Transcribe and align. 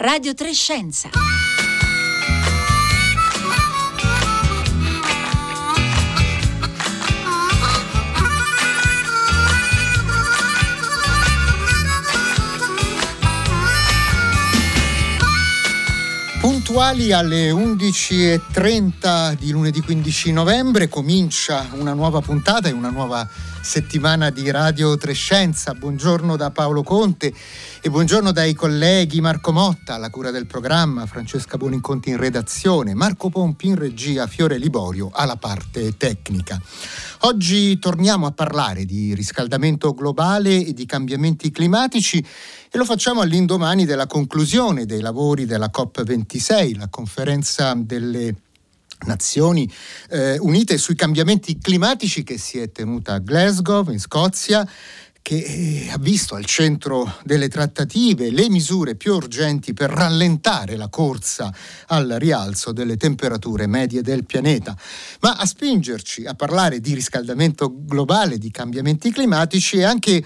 Radio 0.00 0.32
Trescenza. 0.32 1.10
Puntuali 16.40 17.12
alle 17.12 17.50
11.30 17.50 19.32
di 19.32 19.50
lunedì 19.50 19.80
15 19.80 20.30
novembre 20.30 20.86
comincia 20.86 21.66
una 21.72 21.92
nuova 21.92 22.20
puntata 22.20 22.68
e 22.68 22.72
una 22.72 22.90
nuova 22.90 23.28
settimana 23.60 24.30
di 24.30 24.48
Radio 24.52 24.96
Trescenza. 24.96 25.74
Buongiorno 25.74 26.36
da 26.36 26.52
Paolo 26.52 26.84
Conte 26.84 27.34
e 27.80 27.90
buongiorno 27.90 28.32
dai 28.32 28.54
colleghi 28.54 29.20
Marco 29.20 29.52
Motta 29.52 29.94
alla 29.94 30.10
cura 30.10 30.32
del 30.32 30.46
programma, 30.46 31.06
Francesca 31.06 31.56
Buoninconti 31.56 32.10
in 32.10 32.16
redazione, 32.16 32.94
Marco 32.94 33.28
Pompi 33.30 33.68
in 33.68 33.76
regia, 33.76 34.26
Fiore 34.26 34.58
Liborio 34.58 35.10
alla 35.12 35.36
parte 35.36 35.96
tecnica. 35.96 36.60
Oggi 37.20 37.78
torniamo 37.78 38.26
a 38.26 38.32
parlare 38.32 38.84
di 38.84 39.14
riscaldamento 39.14 39.94
globale 39.94 40.64
e 40.64 40.72
di 40.72 40.86
cambiamenti 40.86 41.52
climatici 41.52 42.18
e 42.18 42.76
lo 42.76 42.84
facciamo 42.84 43.20
all'indomani 43.20 43.84
della 43.84 44.06
conclusione 44.06 44.84
dei 44.84 45.00
lavori 45.00 45.46
della 45.46 45.70
COP26, 45.72 46.76
la 46.76 46.88
conferenza 46.88 47.74
delle 47.74 48.34
Nazioni 49.06 49.70
eh, 50.10 50.38
Unite 50.40 50.76
sui 50.76 50.96
cambiamenti 50.96 51.58
climatici 51.58 52.24
che 52.24 52.36
si 52.36 52.58
è 52.58 52.72
tenuta 52.72 53.14
a 53.14 53.18
Glasgow, 53.18 53.88
in 53.90 54.00
Scozia, 54.00 54.68
che 55.28 55.36
eh, 55.36 55.90
ha 55.90 55.98
visto 55.98 56.36
al 56.36 56.46
centro 56.46 57.18
delle 57.22 57.48
trattative 57.48 58.30
le 58.30 58.48
misure 58.48 58.94
più 58.94 59.12
urgenti 59.12 59.74
per 59.74 59.90
rallentare 59.90 60.74
la 60.74 60.88
corsa 60.88 61.54
al 61.88 62.16
rialzo 62.18 62.72
delle 62.72 62.96
temperature 62.96 63.66
medie 63.66 64.00
del 64.00 64.24
pianeta. 64.24 64.74
Ma 65.20 65.36
a 65.36 65.44
spingerci 65.44 66.24
a 66.24 66.32
parlare 66.32 66.80
di 66.80 66.94
riscaldamento 66.94 67.70
globale, 67.84 68.38
di 68.38 68.50
cambiamenti 68.50 69.12
climatici 69.12 69.76
è 69.76 69.82
anche 69.82 70.24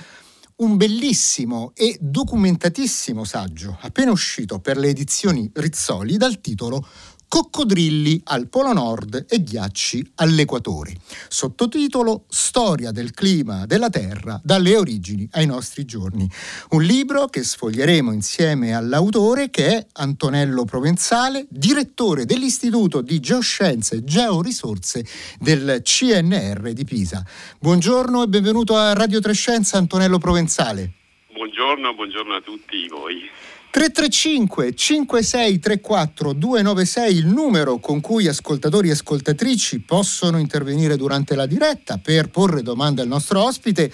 un 0.62 0.76
bellissimo 0.76 1.72
e 1.74 1.96
documentatissimo 2.00 3.24
saggio 3.24 3.76
appena 3.80 4.12
uscito 4.12 4.60
per 4.60 4.76
le 4.76 4.88
edizioni 4.88 5.50
Rizzoli 5.52 6.16
dal 6.16 6.40
titolo 6.40 6.86
Coccodrilli 7.32 8.20
al 8.24 8.46
Polo 8.48 8.74
Nord 8.74 9.24
e 9.26 9.42
ghiacci 9.42 10.12
all'Equatore. 10.16 10.92
Sottotitolo 11.28 12.24
Storia 12.28 12.90
del 12.90 13.12
clima 13.12 13.64
della 13.64 13.88
Terra 13.88 14.38
dalle 14.44 14.76
origini 14.76 15.26
ai 15.32 15.46
nostri 15.46 15.86
giorni. 15.86 16.28
Un 16.72 16.82
libro 16.82 17.28
che 17.28 17.42
sfoglieremo 17.42 18.12
insieme 18.12 18.74
all'autore 18.74 19.48
che 19.48 19.78
è 19.78 19.86
Antonello 19.94 20.66
Provenzale, 20.66 21.46
direttore 21.48 22.26
dell'Istituto 22.26 23.00
di 23.00 23.18
Geoscienze 23.18 23.96
e 23.96 24.04
Georisorse 24.04 25.02
del 25.38 25.80
CNR 25.82 26.74
di 26.74 26.84
Pisa. 26.84 27.24
Buongiorno 27.58 28.24
e 28.24 28.26
benvenuto 28.26 28.76
a 28.76 28.92
Radio 28.92 29.20
Trescenza 29.20 29.78
Antonello 29.78 30.18
Provenzale. 30.18 30.92
Buongiorno, 31.32 31.94
buongiorno 31.94 32.34
a 32.34 32.40
tutti 32.42 32.86
voi. 32.88 33.22
335 33.72 34.74
5634 34.74 36.34
296 36.34 37.16
il 37.16 37.26
numero 37.26 37.78
con 37.78 38.02
cui 38.02 38.28
ascoltatori 38.28 38.88
e 38.88 38.92
ascoltatrici 38.92 39.80
possono 39.80 40.38
intervenire 40.38 40.96
durante 40.96 41.34
la 41.34 41.46
diretta 41.46 41.96
per 41.96 42.28
porre 42.28 42.60
domande 42.60 43.00
al 43.00 43.08
nostro 43.08 43.42
ospite 43.42 43.90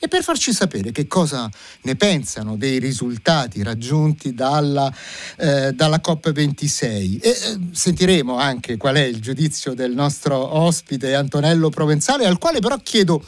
e 0.00 0.08
per 0.08 0.24
farci 0.24 0.52
sapere 0.52 0.90
che 0.90 1.06
cosa 1.06 1.48
ne 1.82 1.94
pensano 1.94 2.56
dei 2.56 2.80
risultati 2.80 3.62
raggiunti 3.62 4.34
dalla, 4.34 4.92
eh, 5.36 5.74
dalla 5.74 6.00
COP26. 6.04 7.22
E 7.22 7.28
eh, 7.28 7.58
sentiremo 7.70 8.36
anche 8.36 8.76
qual 8.78 8.96
è 8.96 9.04
il 9.04 9.20
giudizio 9.20 9.74
del 9.74 9.92
nostro 9.92 10.56
ospite 10.56 11.14
Antonello 11.14 11.68
Provenzale, 11.68 12.26
al 12.26 12.38
quale 12.38 12.58
però 12.58 12.78
chiedo 12.78 13.22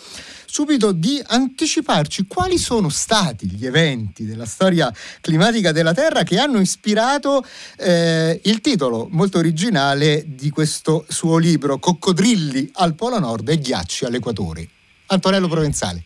subito 0.53 0.93
di 0.93 1.19
anticiparci 1.25 2.27
quali 2.27 2.59
sono 2.59 2.91
stati 2.91 3.47
gli 3.47 3.65
eventi 3.65 4.27
della 4.27 4.45
storia 4.45 4.93
climatica 5.23 5.73
della 5.73 5.95
Terra 5.95 6.25
che 6.25 6.39
hanno 6.39 6.61
ispirato 6.61 7.43
eh, 7.79 8.39
il 8.45 8.61
titolo 8.61 9.09
molto 9.11 9.39
originale 9.39 10.25
di 10.27 10.51
questo 10.51 11.07
suo 11.09 11.39
libro 11.39 11.79
Coccodrilli 11.79 12.69
al 12.75 12.95
Polo 12.95 13.19
Nord 13.19 13.49
e 13.49 13.59
ghiacci 13.61 14.05
all'Equatore. 14.05 14.69
Antonello 15.07 15.49
Provenzale. 15.49 16.03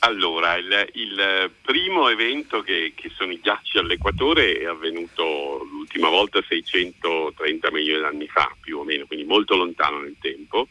Allora, 0.00 0.56
il, 0.56 0.90
il 0.92 1.50
primo 1.62 2.10
evento 2.10 2.60
che, 2.60 2.92
che, 2.94 3.10
sono 3.16 3.32
i 3.32 3.40
ghiacci 3.42 3.78
all'Equatore 3.78 4.58
è 4.58 4.66
avvenuto 4.66 5.66
l'ultima 5.72 6.10
volta 6.10 6.44
630 6.46 7.70
milioni 7.72 8.00
di 8.00 8.04
anni 8.04 8.28
fa, 8.28 8.54
più 8.60 8.80
o 8.80 8.84
meno, 8.84 9.06
quindi 9.06 9.24
molto 9.24 9.56
lontano 9.56 10.00
nel 10.00 10.16
tempo. 10.20 10.68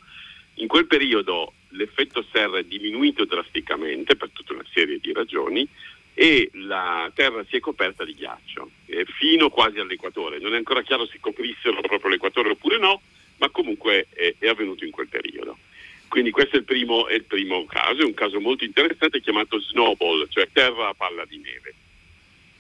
In 0.58 0.68
quel 0.68 0.86
periodo 0.86 1.53
l'effetto 1.73 2.25
serra 2.31 2.59
è 2.59 2.63
diminuito 2.63 3.25
drasticamente 3.25 4.16
per 4.16 4.29
tutta 4.31 4.53
una 4.53 4.66
serie 4.72 5.00
di 5.00 5.13
ragioni 5.13 5.67
e 6.13 6.50
la 6.53 7.11
Terra 7.13 7.44
si 7.50 7.56
è 7.56 7.59
coperta 7.59 8.06
di 8.06 8.13
ghiaccio 8.13 8.69
eh, 8.85 9.06
fino 9.06 9.50
quasi 9.50 9.79
all'equatore. 9.79 10.39
Non 10.39 10.53
è 10.53 10.57
ancora 10.57 10.84
chiaro 10.84 11.06
se 11.07 11.17
coprissero 11.19 11.81
proprio 11.81 12.11
l'equatore 12.11 12.50
oppure 12.50 12.78
no, 12.78 13.01
ma 13.38 13.50
comunque 13.50 14.07
è, 14.13 14.35
è 14.38 14.47
avvenuto 14.47 14.85
in 14.85 14.91
quel 14.91 15.07
periodo. 15.07 15.57
Quindi 16.07 16.29
questo 16.29 16.57
è 16.57 16.59
il, 16.59 16.66
primo, 16.66 17.07
è 17.07 17.16
il 17.16 17.23
primo 17.23 17.66
caso, 17.66 18.01
è 18.01 18.05
un 18.05 18.13
caso 18.13 18.40
molto 18.40 18.63
interessante 18.63 19.19
chiamato 19.19 19.59
snowball, 19.59 20.28
cioè 20.29 20.47
terra 20.51 20.90
a 20.90 20.94
palla 20.94 21.25
di 21.25 21.40
neve. 21.40 21.73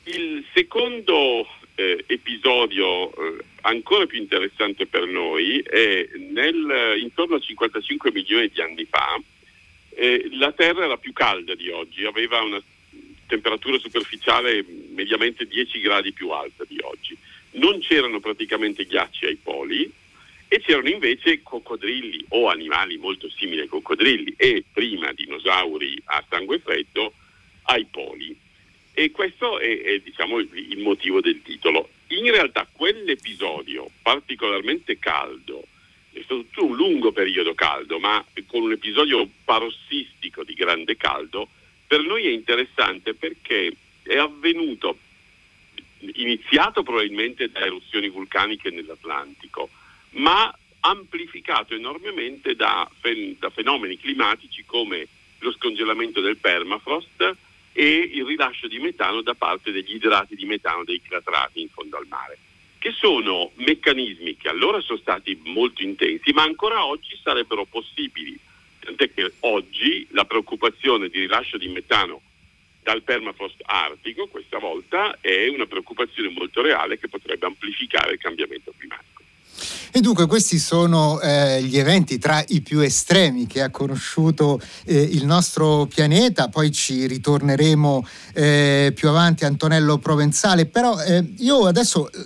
Il 0.05 0.43
secondo 0.55 1.47
eh, 1.75 2.03
episodio 2.07 3.09
eh, 3.09 3.43
ancora 3.61 4.05
più 4.05 4.19
interessante 4.19 4.85
per 4.85 5.05
noi 5.05 5.59
è 5.59 6.07
nel, 6.31 6.97
intorno 6.99 7.35
a 7.35 7.39
55 7.39 8.11
milioni 8.11 8.49
di 8.53 8.61
anni 8.61 8.85
fa 8.85 9.19
eh, 9.95 10.27
la 10.31 10.51
Terra 10.51 10.85
era 10.85 10.97
più 10.97 11.13
calda 11.13 11.55
di 11.55 11.69
oggi, 11.69 12.05
aveva 12.05 12.41
una 12.41 12.61
temperatura 13.27 13.77
superficiale 13.77 14.65
mediamente 14.93 15.45
10 15.45 15.79
gradi 15.79 16.11
più 16.11 16.29
alta 16.29 16.63
di 16.67 16.77
oggi. 16.81 17.17
Non 17.51 17.79
c'erano 17.79 18.19
praticamente 18.19 18.85
ghiacci 18.85 19.25
ai 19.25 19.37
poli 19.41 19.89
e 20.47 20.59
c'erano 20.59 20.89
invece 20.89 21.41
coccodrilli 21.41 22.25
o 22.29 22.49
animali 22.49 22.97
molto 22.97 23.29
simili 23.29 23.61
ai 23.61 23.67
coccodrilli 23.67 24.33
e 24.37 24.63
prima 24.71 25.11
dinosauri 25.13 26.01
a 26.05 26.23
sangue 26.27 26.59
freddo 26.59 27.13
ai 27.63 27.85
poli. 27.89 28.35
E 28.93 29.11
questo 29.11 29.59
è, 29.59 29.81
è 29.81 29.99
diciamo, 29.99 30.39
il 30.39 30.79
motivo 30.79 31.19
del 31.19 31.41
titolo. 31.41 31.89
In 32.07 32.29
realtà 32.29 32.67
quell'episodio 32.71 33.89
particolarmente 34.01 34.99
caldo, 34.99 35.65
è 36.11 36.21
stato 36.23 36.41
tutto 36.43 36.65
un 36.65 36.75
lungo 36.75 37.11
periodo 37.11 37.55
caldo, 37.55 37.97
ma 37.97 38.23
con 38.45 38.61
un 38.61 38.71
episodio 38.71 39.27
parossistico 39.43 40.43
di 40.43 40.53
grande 40.53 40.95
caldo, 40.95 41.47
per 41.87 42.01
noi 42.01 42.27
è 42.27 42.29
interessante 42.29 43.15
perché 43.15 43.73
è 44.03 44.17
avvenuto, 44.17 44.97
iniziato 46.15 46.83
probabilmente 46.83 47.49
da 47.49 47.61
eruzioni 47.61 48.09
vulcaniche 48.09 48.69
nell'Atlantico, 48.69 49.69
ma 50.11 50.55
amplificato 50.81 51.73
enormemente 51.73 52.55
da, 52.55 52.89
fen- 52.99 53.37
da 53.39 53.49
fenomeni 53.49 53.97
climatici 53.97 54.63
come 54.65 55.07
lo 55.39 55.51
scongelamento 55.53 56.21
del 56.21 56.37
permafrost, 56.37 57.35
e 57.73 58.09
il 58.13 58.23
rilascio 58.23 58.67
di 58.67 58.79
metano 58.79 59.21
da 59.21 59.33
parte 59.33 59.71
degli 59.71 59.95
idrati 59.95 60.35
di 60.35 60.45
metano 60.45 60.83
dei 60.83 61.01
clatrati 61.01 61.59
in 61.61 61.69
fondo 61.69 61.97
al 61.97 62.05
mare, 62.07 62.37
che 62.77 62.91
sono 62.91 63.51
meccanismi 63.55 64.37
che 64.37 64.47
allora 64.47 64.79
sono 64.79 64.99
stati 64.99 65.39
molto 65.45 65.81
intensi, 65.81 66.31
ma 66.31 66.43
ancora 66.43 66.85
oggi 66.85 67.17
sarebbero 67.21 67.65
possibili. 67.65 68.37
Tant'è 68.79 69.13
che 69.13 69.33
oggi 69.39 70.05
la 70.11 70.25
preoccupazione 70.25 71.09
di 71.09 71.19
rilascio 71.19 71.57
di 71.57 71.69
metano 71.69 72.21
dal 72.83 73.01
permafrost 73.01 73.61
artico, 73.65 74.27
questa 74.27 74.59
volta, 74.59 75.17
è 75.21 75.47
una 75.47 75.65
preoccupazione 75.65 76.29
molto 76.29 76.61
reale 76.61 76.99
che 76.99 77.07
potrebbe 77.07 77.45
amplificare 77.45 78.13
il 78.13 78.19
cambiamento 78.19 78.73
climatico. 78.77 79.22
E 79.91 79.99
dunque 79.99 80.25
questi 80.25 80.57
sono 80.57 81.19
eh, 81.21 81.61
gli 81.61 81.77
eventi 81.77 82.17
tra 82.17 82.43
i 82.47 82.61
più 82.61 82.79
estremi 82.79 83.45
che 83.45 83.61
ha 83.61 83.69
conosciuto 83.69 84.59
eh, 84.85 84.99
il 84.99 85.25
nostro 85.25 85.85
pianeta, 85.85 86.49
poi 86.49 86.71
ci 86.71 87.05
ritorneremo 87.05 88.05
eh, 88.33 88.91
più 88.95 89.09
avanti 89.09 89.45
Antonello 89.45 89.99
Provenzale, 89.99 90.65
però 90.65 90.99
eh, 90.99 91.33
io 91.37 91.67
adesso 91.67 92.11
eh, 92.11 92.17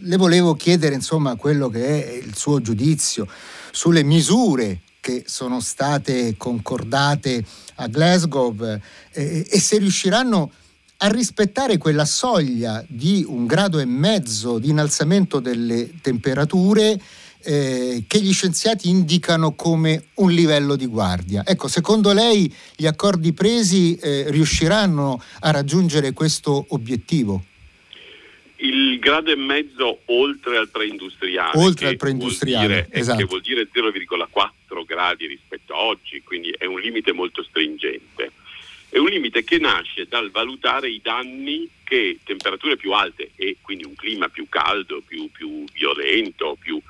le 0.00 0.16
volevo 0.16 0.54
chiedere 0.54 0.94
insomma 0.94 1.36
quello 1.36 1.68
che 1.68 2.04
è 2.04 2.12
il 2.16 2.36
suo 2.36 2.60
giudizio 2.60 3.26
sulle 3.70 4.02
misure 4.02 4.82
che 5.00 5.24
sono 5.26 5.60
state 5.60 6.36
concordate 6.36 7.44
a 7.76 7.86
Glasgow 7.86 8.56
eh, 9.12 9.46
e 9.48 9.60
se 9.60 9.78
riusciranno 9.78 10.42
a 10.42 10.65
a 10.98 11.08
rispettare 11.08 11.76
quella 11.78 12.04
soglia 12.04 12.84
di 12.88 13.24
un 13.26 13.46
grado 13.46 13.78
e 13.78 13.84
mezzo 13.84 14.58
di 14.58 14.70
innalzamento 14.70 15.40
delle 15.40 15.90
temperature 16.00 16.98
eh, 17.42 18.04
che 18.06 18.20
gli 18.20 18.32
scienziati 18.32 18.88
indicano 18.88 19.54
come 19.54 20.06
un 20.14 20.30
livello 20.30 20.74
di 20.74 20.86
guardia. 20.86 21.44
Ecco, 21.46 21.68
secondo 21.68 22.12
lei 22.12 22.52
gli 22.74 22.86
accordi 22.86 23.32
presi 23.32 23.96
eh, 23.96 24.30
riusciranno 24.30 25.22
a 25.40 25.50
raggiungere 25.50 26.12
questo 26.12 26.64
obiettivo? 26.70 27.44
Il 28.56 28.98
grado 28.98 29.30
e 29.30 29.36
mezzo 29.36 30.00
oltre 30.06 30.56
al 30.56 30.70
preindustriale. 30.70 31.58
Oltre 31.58 31.88
al 31.88 31.96
preindustriale, 31.96 32.66
vuol 32.66 32.84
dire, 32.84 32.98
esatto. 32.98 33.18
Che 33.18 33.24
vuol 33.24 33.42
dire 33.42 33.68
0,4 33.70 34.84
gradi 34.86 35.26
rispetto 35.26 35.74
a 35.74 35.82
oggi, 35.82 36.22
quindi 36.24 36.50
è 36.56 36.64
un 36.64 36.80
limite 36.80 37.12
molto 37.12 37.42
stringente. 37.42 38.32
È 38.96 38.98
un 38.98 39.08
limite 39.08 39.44
che 39.44 39.58
nasce 39.58 40.06
dal 40.08 40.30
valutare 40.30 40.88
i 40.88 41.02
danni 41.02 41.68
che 41.84 42.18
temperature 42.24 42.78
più 42.78 42.92
alte 42.92 43.32
e 43.36 43.58
quindi 43.60 43.84
un 43.84 43.94
clima 43.94 44.30
più 44.30 44.48
caldo, 44.48 45.02
più, 45.06 45.30
più 45.30 45.66
violento, 45.70 46.56
più, 46.58 46.80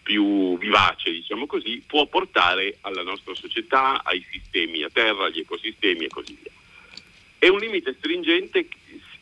più 0.00 0.56
vivace, 0.58 1.10
diciamo 1.10 1.46
così, 1.46 1.82
può 1.84 2.06
portare 2.06 2.78
alla 2.82 3.02
nostra 3.02 3.34
società, 3.34 4.04
ai 4.04 4.24
sistemi 4.30 4.84
a 4.84 4.90
terra, 4.92 5.24
agli 5.24 5.40
ecosistemi 5.40 6.04
e 6.04 6.08
così 6.08 6.38
via. 6.40 6.52
È 7.36 7.48
un 7.48 7.58
limite 7.58 7.96
stringente 7.98 8.68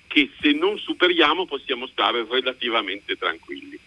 che 0.06 0.30
se 0.38 0.52
non 0.52 0.76
superiamo 0.76 1.46
possiamo 1.46 1.86
stare 1.86 2.26
relativamente 2.28 3.16
tranquilli. 3.16 3.78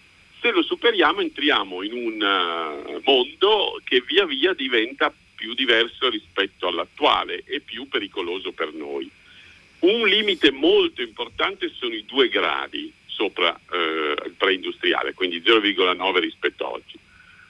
Se 0.42 0.50
lo 0.50 0.64
superiamo 0.64 1.22
entriamo 1.22 1.84
in 1.84 1.94
un 1.94 2.20
uh, 2.20 3.02
mondo 3.04 3.80
che 3.84 4.02
via 4.02 4.26
via 4.26 4.56
diventa 4.56 5.14
più 5.42 5.56
diverso 5.56 6.08
rispetto 6.08 6.68
all'attuale 6.68 7.42
e 7.48 7.62
più 7.62 7.88
pericoloso 7.88 8.52
per 8.52 8.72
noi. 8.74 9.10
Un 9.80 10.08
limite 10.08 10.52
molto 10.52 11.02
importante 11.02 11.72
sono 11.74 11.96
i 11.96 12.06
due 12.06 12.30
gradi 12.30 12.94
sopra 13.08 13.60
eh, 13.72 14.16
il 14.28 14.36
preindustriale, 14.38 15.16
quindi 15.16 15.42
0,9 15.42 16.20
rispetto 16.20 16.66
a 16.66 16.70
oggi. 16.70 16.96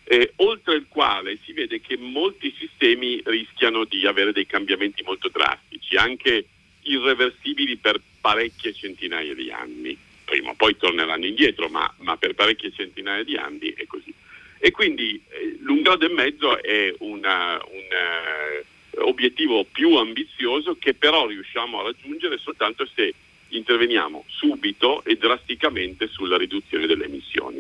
Eh, 0.05 0.31
oltre 0.37 0.75
il 0.75 0.85
quale 0.87 1.37
si 1.43 1.51
vede 1.51 1.81
che 1.81 1.97
molti 1.97 2.55
sistemi 2.57 3.21
rischiano 3.25 3.83
di 3.83 4.07
avere 4.07 4.31
dei 4.31 4.45
cambiamenti 4.45 5.03
molto 5.03 5.27
drastici, 5.27 5.97
anche 5.97 6.45
irreversibili 6.83 7.75
per 7.75 7.99
parecchie 8.21 8.73
centinaia 8.73 9.33
di 9.33 9.51
anni. 9.51 9.97
Prima 10.23 10.51
o 10.51 10.55
poi 10.55 10.77
torneranno 10.77 11.25
indietro, 11.25 11.67
ma, 11.67 11.93
ma 11.97 12.15
per 12.15 12.35
parecchie 12.35 12.71
centinaia 12.71 13.23
di 13.25 13.35
anni 13.35 13.73
è 13.73 13.85
così. 13.85 14.13
E 14.63 14.69
quindi 14.69 15.19
eh, 15.29 15.57
l'un 15.61 15.81
grado 15.81 16.05
e 16.05 16.13
mezzo 16.13 16.61
è 16.61 16.93
una, 16.99 17.53
un 17.53 17.87
uh, 18.99 19.07
obiettivo 19.07 19.63
più 19.63 19.95
ambizioso 19.95 20.77
che 20.77 20.93
però 20.93 21.25
riusciamo 21.25 21.79
a 21.79 21.83
raggiungere 21.85 22.37
soltanto 22.37 22.87
se 22.93 23.11
interveniamo 23.47 24.23
subito 24.27 25.03
e 25.03 25.17
drasticamente 25.17 26.07
sulla 26.07 26.37
riduzione 26.37 26.85
delle 26.85 27.05
emissioni. 27.05 27.59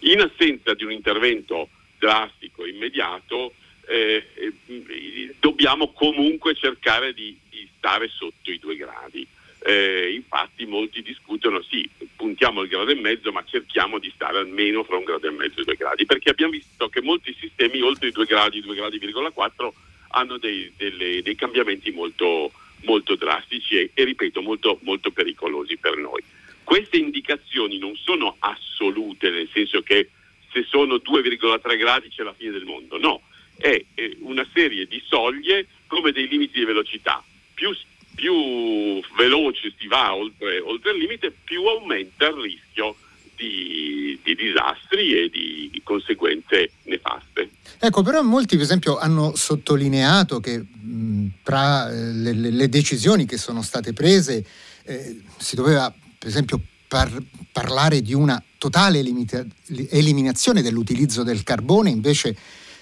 In 0.00 0.20
assenza 0.20 0.74
di 0.74 0.84
un 0.84 0.92
intervento 0.92 1.70
drastico, 1.98 2.66
immediato, 2.66 3.54
eh, 3.86 4.22
eh, 4.34 5.34
dobbiamo 5.40 5.92
comunque 5.92 6.54
cercare 6.54 7.14
di, 7.14 7.34
di, 7.48 7.66
stare 7.78 8.08
sotto 8.08 8.50
i 8.50 8.58
due 8.58 8.76
gradi. 8.76 9.26
Eh, 9.64 10.12
infatti 10.14 10.66
molti 10.66 11.00
discutono, 11.02 11.62
sì, 11.62 11.88
puntiamo 12.22 12.60
al 12.60 12.68
grado 12.68 12.92
e 12.92 12.94
mezzo, 12.94 13.32
ma 13.32 13.42
cerchiamo 13.44 13.98
di 13.98 14.08
stare 14.14 14.38
almeno 14.38 14.84
fra 14.84 14.96
un 14.96 15.02
grado 15.02 15.26
e 15.26 15.32
mezzo 15.32 15.60
e 15.60 15.64
due 15.64 15.74
gradi, 15.74 16.06
perché 16.06 16.30
abbiamo 16.30 16.52
visto 16.52 16.88
che 16.88 17.02
molti 17.02 17.34
sistemi 17.36 17.80
oltre 17.80 18.08
i 18.08 18.12
due 18.12 18.26
gradi, 18.26 18.60
2 18.60 18.76
gradi,4, 18.76 19.70
hanno 20.10 20.38
dei, 20.38 20.72
delle, 20.76 21.20
dei 21.20 21.34
cambiamenti 21.34 21.90
molto, 21.90 22.52
molto 22.84 23.16
drastici 23.16 23.76
e, 23.76 23.90
e 23.92 24.04
ripeto, 24.04 24.40
molto, 24.40 24.78
molto 24.82 25.10
pericolosi 25.10 25.76
per 25.78 25.96
noi. 25.96 26.22
Queste 26.62 26.96
indicazioni 26.96 27.78
non 27.78 27.96
sono 27.96 28.36
assolute, 28.38 29.28
nel 29.30 29.48
senso 29.52 29.82
che 29.82 30.10
se 30.52 30.64
sono 30.68 30.96
2,3 30.96 31.76
gradi 31.76 32.08
c'è 32.08 32.22
la 32.22 32.34
fine 32.34 32.52
del 32.52 32.64
mondo, 32.64 32.98
no, 32.98 33.22
è 33.56 33.84
una 34.20 34.46
serie 34.54 34.86
di 34.86 35.02
soglie 35.04 35.66
come 35.88 36.12
dei 36.12 36.28
limiti 36.28 36.60
di 36.60 36.64
velocità. 36.64 37.20
Più, 37.52 37.74
più 38.22 39.02
veloce 39.16 39.74
si 39.76 39.88
va 39.88 40.14
oltre, 40.14 40.60
oltre, 40.60 40.92
il 40.92 40.98
limite, 40.98 41.34
più 41.42 41.64
aumenta 41.64 42.26
il 42.26 42.34
rischio 42.34 42.94
di, 43.34 44.16
di 44.22 44.36
disastri 44.36 45.24
e 45.24 45.28
di 45.28 45.80
conseguenze 45.82 46.70
nefaste. 46.84 47.50
Ecco, 47.80 48.02
però 48.02 48.22
molti 48.22 48.54
per 48.54 48.64
esempio 48.64 48.96
hanno 48.96 49.34
sottolineato 49.34 50.38
che 50.38 50.56
mh, 50.58 51.26
tra 51.42 51.90
eh, 51.90 52.12
le, 52.12 52.32
le, 52.32 52.68
decisioni 52.68 53.26
che 53.26 53.38
sono 53.38 53.60
state 53.60 53.92
prese 53.92 54.46
eh, 54.84 55.20
si 55.38 55.56
doveva 55.56 55.92
per 56.16 56.28
esempio 56.28 56.60
par- 56.86 57.20
parlare 57.50 58.02
di 58.02 58.14
una 58.14 58.40
totale 58.56 59.02
limita- 59.02 59.44
eliminazione 59.90 60.62
dell'utilizzo 60.62 61.24
del 61.24 61.42
carbone, 61.42 61.90
invece 61.90 62.36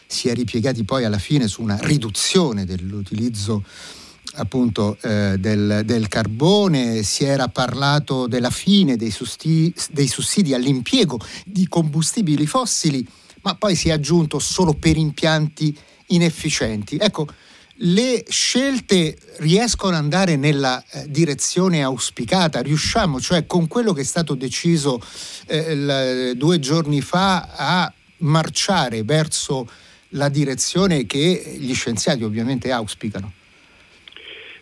si 0.06 0.28
è 0.28 0.34
ripiegati 0.34 0.84
poi 0.84 1.04
alla 1.04 1.18
fine 1.18 1.48
su 1.48 1.62
una 1.62 1.78
riduzione 1.80 2.66
dell'utilizzo 2.66 3.64
appunto 4.34 4.96
eh, 5.02 5.36
del, 5.38 5.82
del, 5.84 6.08
carbone, 6.08 7.02
si 7.02 7.24
era 7.24 7.48
parlato 7.48 8.26
della 8.26 8.50
fine 8.50 8.96
dei, 8.96 9.10
sussidi, 9.10 9.72
dei 9.90 10.06
sussidi 10.06 10.54
all'impiego 10.54 11.18
di 11.44 11.66
combustibili 11.68 12.46
fossili, 12.46 13.06
ma 13.42 13.54
poi 13.54 13.74
si 13.74 13.88
è 13.88 13.92
aggiunto 13.92 14.38
solo 14.38 14.74
per 14.74 14.96
impianti 14.96 15.76
inefficienti. 16.06 16.96
Ecco, 16.96 17.26
le 17.82 18.24
scelte 18.28 19.16
riescono 19.38 19.96
ad 19.96 20.02
andare 20.02 20.36
nella 20.36 20.82
eh, 20.90 21.06
direzione 21.08 21.82
auspicata, 21.82 22.60
riusciamo 22.60 23.20
cioè 23.20 23.46
con 23.46 23.68
quello 23.68 23.92
che 23.92 24.02
è 24.02 24.04
stato 24.04 24.34
deciso 24.34 25.02
eh, 25.46 26.34
due 26.36 26.58
giorni 26.58 27.00
fa 27.00 27.48
a 27.56 27.92
marciare 28.18 29.02
verso 29.02 29.68
la 30.10 30.28
direzione 30.28 31.06
che 31.06 31.56
gli 31.58 31.72
scienziati 31.74 32.22
ovviamente 32.22 32.70
auspicano? 32.70 33.32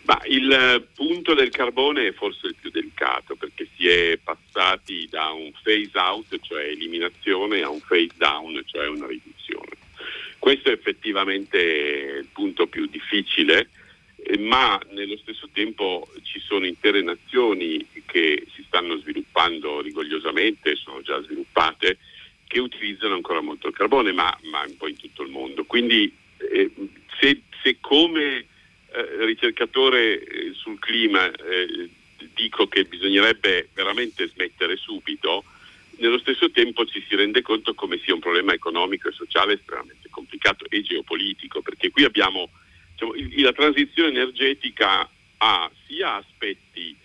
Ma 0.09 0.19
il 0.25 0.89
punto 0.95 1.35
del 1.35 1.51
carbone 1.51 2.07
è 2.07 2.13
forse 2.13 2.47
il 2.47 2.57
più 2.59 2.71
delicato 2.71 3.37
perché 3.37 3.69
si 3.77 3.87
è 3.89 4.17
passati 4.17 5.07
da 5.11 5.33
un 5.33 5.53
phase 5.63 5.91
out, 5.93 6.41
cioè 6.41 6.63
eliminazione, 6.65 7.61
a 7.61 7.69
un 7.69 7.83
phase 7.87 8.15
down, 8.17 8.59
cioè 8.65 8.89
una 8.89 9.07
riduzione. 9.07 9.77
Questo 10.39 10.71
è 10.71 10.73
effettivamente 10.73 11.59
il 11.59 12.29
punto 12.33 12.67
più 12.69 12.87
difficile, 12.87 13.69
eh, 14.17 14.39
ma 14.39 14.81
nello 14.93 15.19
stesso 15.19 15.47
tempo 15.53 16.09
ci 16.23 16.41
sono 16.41 16.65
intere 16.65 17.03
nazioni 17.03 17.87
che 18.07 18.47
si 18.55 18.65
stanno 18.67 18.97
sviluppando 19.01 19.83
rigogliosamente, 19.83 20.75
sono 20.77 21.03
già 21.03 21.23
sviluppate, 21.23 21.99
che 22.47 22.61
utilizzano 22.61 23.13
ancora 23.13 23.43
molto 23.43 23.69
il 23.69 23.75
carbone, 23.75 24.13
ma, 24.13 24.35
ma 24.45 24.65
un 24.67 24.77
po' 24.79 24.89
in 24.89 24.97
tutto 24.97 25.23
il 25.23 25.29
mondo. 25.29 25.65
Quindi 25.65 26.11
eh, 26.51 26.71
se, 27.21 27.43
se, 27.63 27.77
come 27.79 28.47
eh, 28.99 29.25
ricercatore 29.25 30.21
eh, 30.21 30.53
sul 30.55 30.79
clima 30.79 31.31
eh, 31.31 31.89
dico 32.35 32.67
che 32.67 32.85
bisognerebbe 32.85 33.69
veramente 33.75 34.29
smettere 34.29 34.77
subito, 34.77 35.45
nello 35.99 36.19
stesso 36.19 36.51
tempo 36.51 36.85
ci 36.85 37.05
si 37.09 37.15
rende 37.17 37.43
conto 37.43 37.75
come 37.75 37.99
sia 37.99 38.15
un 38.15 38.21
problema 38.21 38.53
economico 38.53 39.09
e 39.09 39.13
sociale 39.13 39.55
estremamente 39.55 40.09
complicato 40.11 40.65
e 40.69 40.83
geopolitico, 40.83 41.61
perché 41.61 41.91
qui 41.91 42.05
abbiamo 42.05 42.51
diciamo, 42.93 43.15
la 43.43 43.53
transizione 43.53 44.09
energetica 44.09 45.09
ha 45.39 45.71
sia 45.87 46.15
aspetti 46.15 46.97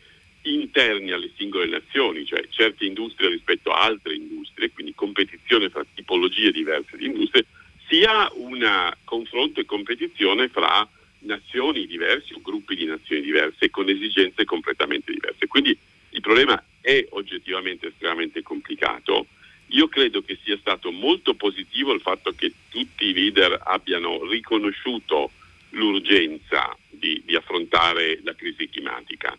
interni 0.44 1.12
alle 1.12 1.32
singole 1.38 1.68
nazioni, 1.68 2.26
cioè 2.26 2.46
certe 2.50 2.86
industrie 2.86 3.30
rispetto 3.30 3.72
a 3.72 3.84
altre 3.84 4.16
industrie, 4.16 4.72
quindi 4.72 4.94
competizione 4.94 5.70
fra 5.70 5.86
tipologie 5.94 6.52
diverse 6.52 6.98
di 6.98 7.06
industrie, 7.06 7.46
sia 7.88 8.30
un 8.36 8.92
confronto 9.04 9.60
e 9.60 9.66
competizione 9.66 10.50
fra 10.50 10.88
nazioni 11.24 11.86
diverse 11.86 12.34
o 12.34 12.42
gruppi 12.42 12.76
di 12.76 12.86
nazioni 12.86 13.22
diverse 13.22 13.70
con 13.70 13.90
esigenze 13.90 14.46
completamente 14.46 15.12
diverse. 15.12 15.48
Quindi 15.48 15.78
il 16.10 16.22
problema 16.22 16.62
è 16.82 17.06
oggettivamente 17.12 17.88
estremamente 17.88 18.42
complicato. 18.42 19.28
Io 19.68 19.88
credo 19.88 20.22
che 20.22 20.38
sia 20.44 20.58
stato 20.58 20.92
molto 20.92 21.34
positivo 21.34 21.94
il 21.94 22.02
fatto 22.02 22.34
che 22.34 22.54
tutti 22.70 23.06
i 23.06 23.14
leader 23.14 23.60
abbiano 23.64 24.24
riconosciuto 24.26 25.32
l'urgenza 25.72 26.78
di, 26.90 27.22
di 27.26 27.36
affrontare 27.36 28.20
la 28.24 28.36
crisi 28.36 28.70
climatica 28.70 29.36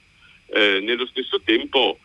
eh, 0.55 0.81
nello 0.81 1.07
stesso 1.07 1.41
tempo 1.41 1.99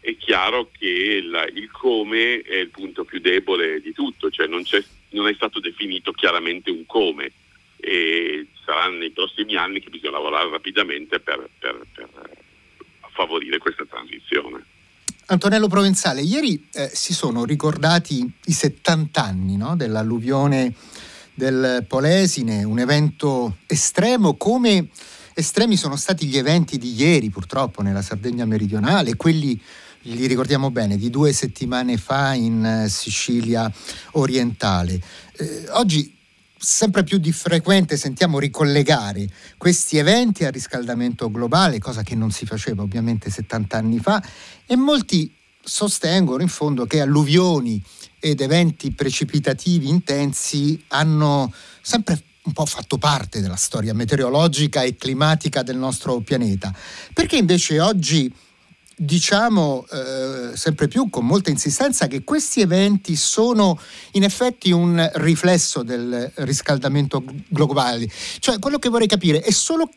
è 0.00 0.16
chiaro 0.16 0.70
che 0.76 0.86
il, 0.86 1.52
il, 1.54 1.70
come 1.70 2.42
è 2.42 2.56
il 2.56 2.68
punto 2.68 3.04
più 3.04 3.20
debole 3.20 3.80
di 3.80 3.92
tutto, 3.92 4.30
cioè 4.30 4.46
non, 4.46 4.62
non, 5.10 5.26
è 5.26 5.32
stato 5.32 5.60
definito 5.60 6.12
chiaramente 6.12 6.70
un 6.70 6.84
come 6.84 7.32
e 7.76 8.46
saranno 8.64 8.98
nei 8.98 9.10
prossimi 9.10 9.56
anni 9.56 9.80
che 9.80 9.90
bisogna 9.90 10.12
lavorare 10.12 10.50
rapidamente 10.50 11.20
per, 11.20 11.48
per, 11.58 11.86
per 11.94 12.08
favorire 13.12 13.58
questa 13.58 13.84
transizione. 13.84 14.64
Antonello 15.26 15.68
Provenzale, 15.68 16.20
ieri 16.20 16.68
eh, 16.72 16.90
si 16.92 17.14
sono 17.14 17.44
ricordati 17.44 18.30
i 18.44 18.52
70 18.52 19.22
anni 19.22 19.56
no, 19.56 19.74
dell'alluvione 19.74 20.74
del 21.32 21.84
Polesine, 21.88 22.62
un 22.62 22.78
evento 22.78 23.56
estremo 23.66 24.36
come 24.36 24.88
Estremi 25.36 25.76
sono 25.76 25.96
stati 25.96 26.26
gli 26.26 26.38
eventi 26.38 26.78
di 26.78 26.94
ieri, 26.94 27.28
purtroppo, 27.28 27.82
nella 27.82 28.02
Sardegna 28.02 28.44
meridionale, 28.44 29.16
quelli 29.16 29.60
li 30.02 30.26
ricordiamo 30.28 30.70
bene, 30.70 30.96
di 30.96 31.10
due 31.10 31.32
settimane 31.32 31.96
fa 31.96 32.34
in 32.34 32.64
eh, 32.64 32.88
Sicilia 32.88 33.70
orientale. 34.12 35.00
Eh, 35.36 35.64
oggi 35.70 36.16
sempre 36.64 37.04
più 37.04 37.18
di 37.18 37.30
frequente 37.30 37.98
sentiamo 37.98 38.38
ricollegare 38.38 39.28
questi 39.58 39.98
eventi 39.98 40.44
al 40.44 40.52
riscaldamento 40.52 41.30
globale, 41.30 41.78
cosa 41.78 42.02
che 42.02 42.14
non 42.14 42.30
si 42.30 42.46
faceva 42.46 42.82
ovviamente 42.82 43.28
70 43.28 43.76
anni 43.76 43.98
fa, 43.98 44.22
e 44.66 44.74
molti 44.74 45.32
sostengono 45.62 46.42
in 46.42 46.48
fondo 46.48 46.86
che 46.86 47.00
alluvioni 47.00 47.82
ed 48.18 48.40
eventi 48.40 48.92
precipitativi 48.92 49.88
intensi 49.88 50.82
hanno 50.88 51.52
sempre 51.82 52.22
un 52.44 52.52
po' 52.52 52.66
fatto 52.66 52.98
parte 52.98 53.40
della 53.40 53.56
storia 53.56 53.94
meteorologica 53.94 54.82
e 54.82 54.96
climatica 54.96 55.62
del 55.62 55.76
nostro 55.76 56.20
pianeta. 56.20 56.74
Perché 57.12 57.36
invece 57.36 57.80
oggi 57.80 58.32
diciamo 58.96 59.86
eh, 59.90 60.56
sempre 60.56 60.88
più 60.88 61.10
con 61.10 61.26
molta 61.26 61.50
insistenza 61.50 62.06
che 62.06 62.24
questi 62.24 62.60
eventi 62.60 63.16
sono 63.16 63.78
in 64.12 64.22
effetti 64.22 64.70
un 64.70 65.10
riflesso 65.14 65.82
del 65.82 66.30
riscaldamento 66.36 67.24
globale. 67.48 68.08
Cioè, 68.38 68.58
quello 68.58 68.78
che 68.78 68.88
vorrei 68.88 69.08
capire 69.08 69.40
è 69.40 69.50
solo 69.50 69.88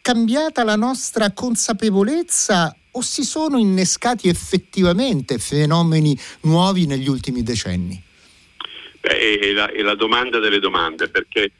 cambiata 0.00 0.62
la 0.62 0.76
nostra 0.76 1.32
consapevolezza 1.32 2.74
o 2.92 3.00
si 3.02 3.24
sono 3.24 3.58
innescati 3.58 4.28
effettivamente 4.28 5.38
fenomeni 5.38 6.18
nuovi 6.42 6.86
negli 6.86 7.08
ultimi 7.08 7.42
decenni? 7.42 8.02
Beh, 9.00 9.38
è 9.38 9.52
la, 9.52 9.70
è 9.70 9.82
la 9.82 9.94
domanda 9.94 10.38
delle 10.38 10.58
domande, 10.58 11.08
perché 11.08 11.50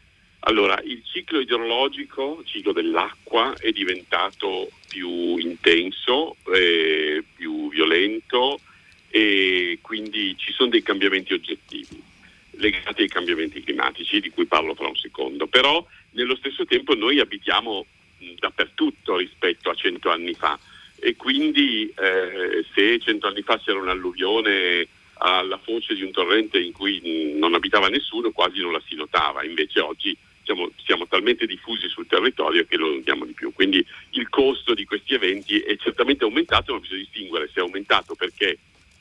allora, 0.49 0.81
il 0.85 1.03
ciclo 1.05 1.41
idrologico, 1.41 2.39
il 2.41 2.47
ciclo 2.47 2.73
dell'acqua, 2.73 3.55
è 3.59 3.73
diventato 3.73 4.71
più 4.89 5.37
intenso, 5.39 6.37
eh, 6.55 7.23
più 7.35 7.69
violento 7.69 8.61
e 9.09 9.79
quindi 9.83 10.37
ci 10.37 10.53
sono 10.53 10.71
dei 10.71 10.83
cambiamenti 10.83 11.33
oggettivi 11.33 12.01
legati 12.59 13.03
ai 13.03 13.09
cambiamenti 13.09 13.63
climatici 13.63 14.21
di 14.21 14.31
cui 14.31 14.47
parlo 14.47 14.75
fra 14.75 14.87
un 14.87 14.97
secondo. 14.97 15.47
Però 15.49 15.85
nello 16.13 16.37
stesso 16.37 16.65
tempo 16.65 16.95
noi 16.95 17.19
abitiamo 17.19 17.85
dappertutto 18.39 19.17
rispetto 19.17 19.69
a 19.69 19.75
cento 19.75 20.11
anni 20.11 20.35
fa 20.35 20.59
e 20.99 21.17
quindi 21.17 21.93
eh, 21.97 22.65
se 22.73 22.99
cento 23.01 23.27
anni 23.27 23.43
fa 23.43 23.59
c'era 23.59 23.81
un'alluvione 23.81 24.87
alla 25.19 25.59
foce 25.59 25.95
di 25.95 26.03
un 26.03 26.13
torrente 26.13 26.59
in 26.59 26.73
cui 26.73 27.35
non 27.37 27.55
abitava 27.55 27.89
nessuno 27.89 28.31
quasi 28.31 28.61
non 28.61 28.73
la 28.73 28.83
si 28.87 28.95
notava, 28.95 29.45
invece 29.45 29.81
oggi 29.81 30.17
siamo, 30.47 30.71
siamo, 30.85 31.07
talmente 31.07 31.45
diffusi 31.45 31.89
sul 31.89 32.07
territorio 32.07 32.65
che 32.65 32.77
lo 32.77 32.87
notiamo 32.89 33.27
di 33.27 33.33
più. 33.33 33.53
Quindi 33.53 33.85
il 34.11 34.29
costo 34.29 34.73
di 34.73 34.85
questi 34.85 35.15
eventi 35.15 35.59
è 35.59 35.77
certamente 35.77 36.25
aumentato, 36.25 36.73
ma 36.73 36.79
bisogna 36.79 37.01
distinguere 37.01 37.49
se 37.49 37.61
è 37.61 37.63
aumentato 37.63 38.15
perché 38.15 38.59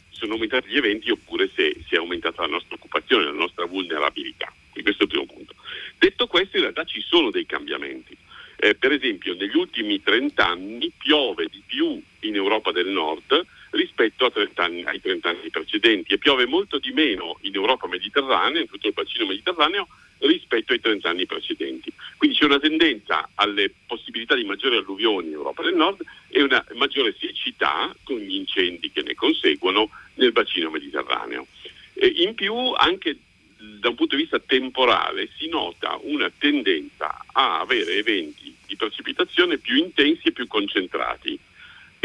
sono 0.10 0.34
aumentati 0.34 0.70
gli 0.70 0.78
eventi 0.78 1.12
oppure 1.12 1.50
se, 1.54 1.78
se 1.88 1.96
è 1.96 2.00
aumentata 2.00 2.42
la 2.42 2.48
nostra 2.48 2.76
occupazione, 2.76 3.26
la 3.26 3.32
nostra 3.32 3.66
vulnerabilità. 3.66 4.52
Quindi 4.72 4.84
questo 4.84 5.04
è 5.04 5.06
il 5.06 5.12
primo 5.12 5.26
punto. 5.26 5.54
Detto 5.98 6.28
questo, 6.28 6.58
in 6.58 6.64
realtà 6.64 6.84
ci 6.84 7.02
sono 7.02 7.30
dei 7.30 7.46
cambiamenti. 7.46 8.18
Eh, 8.58 8.74
per 8.74 8.92
esempio, 8.92 9.36
negli 9.36 9.56
ultimi 9.56 10.02
30 10.02 10.48
anni 10.48 10.92
piove 10.98 11.48
di 11.52 11.62
più 11.66 12.02
in 12.22 12.36
Europa 12.36 12.72
del 12.72 12.88
Nord 12.88 13.46
rispetto 13.76 14.32
30 14.32 14.64
anni, 14.64 14.84
ai 14.84 15.00
30 15.00 15.30
anni 15.30 15.50
precedenti 15.50 16.14
e 16.14 16.18
piove 16.18 16.46
molto 16.46 16.80
di 16.80 16.92
meno 16.92 17.38
in 17.42 17.56
Europa 17.56 17.88
mediterranea, 17.88 18.62
in 18.62 18.70
tutto 18.70 18.88
il 18.88 18.94
bacino 18.94 19.26
mediterraneo, 19.26 19.88
rispetto 20.20 20.74
ai 20.74 20.80
30 20.80 21.10
anni 21.10 21.26
precedenti. 21.26 21.92
Quindi 22.18 22.38
c'è 22.38 22.46
una 22.46 22.60
tendenza 22.60 23.30
alle 23.36 23.72
possibilità 23.86 24.36
di 24.36 24.46
maggiori 24.46 24.78
alluvioni 24.78 25.28
in 25.28 25.34
Europa 25.34 25.62
del 25.64 25.76
Nord 25.76 26.02
e 26.30 26.42
una 26.42 26.64
maggiore 26.74 27.16
siccità 27.20 27.94
con 28.04 28.18
gli 28.18 28.36
incendi 28.36 28.92
che 28.92 29.02
ne 29.02 29.14
conseguono 29.14 29.90
nel 30.16 30.32
bacino 30.32 30.70
mediterraneo. 30.70 31.48
E 31.94 32.08
in 32.08 32.34
più 32.34 32.54
anche 32.74 33.18
da 33.58 33.90
un 33.90 33.96
punto 33.96 34.16
di 34.16 34.22
vista 34.22 34.40
temporale 34.40 35.30
si 35.38 35.48
nota 35.48 35.98
una 36.02 36.32
tendenza 36.38 37.26
a 37.32 37.60
avere 37.60 37.96
eventi 37.96 38.54
di 38.66 38.76
precipitazione 38.76 39.58
più 39.58 39.76
intensi 39.76 40.28
e 40.28 40.32
più 40.32 40.48
concentrati 40.48 41.40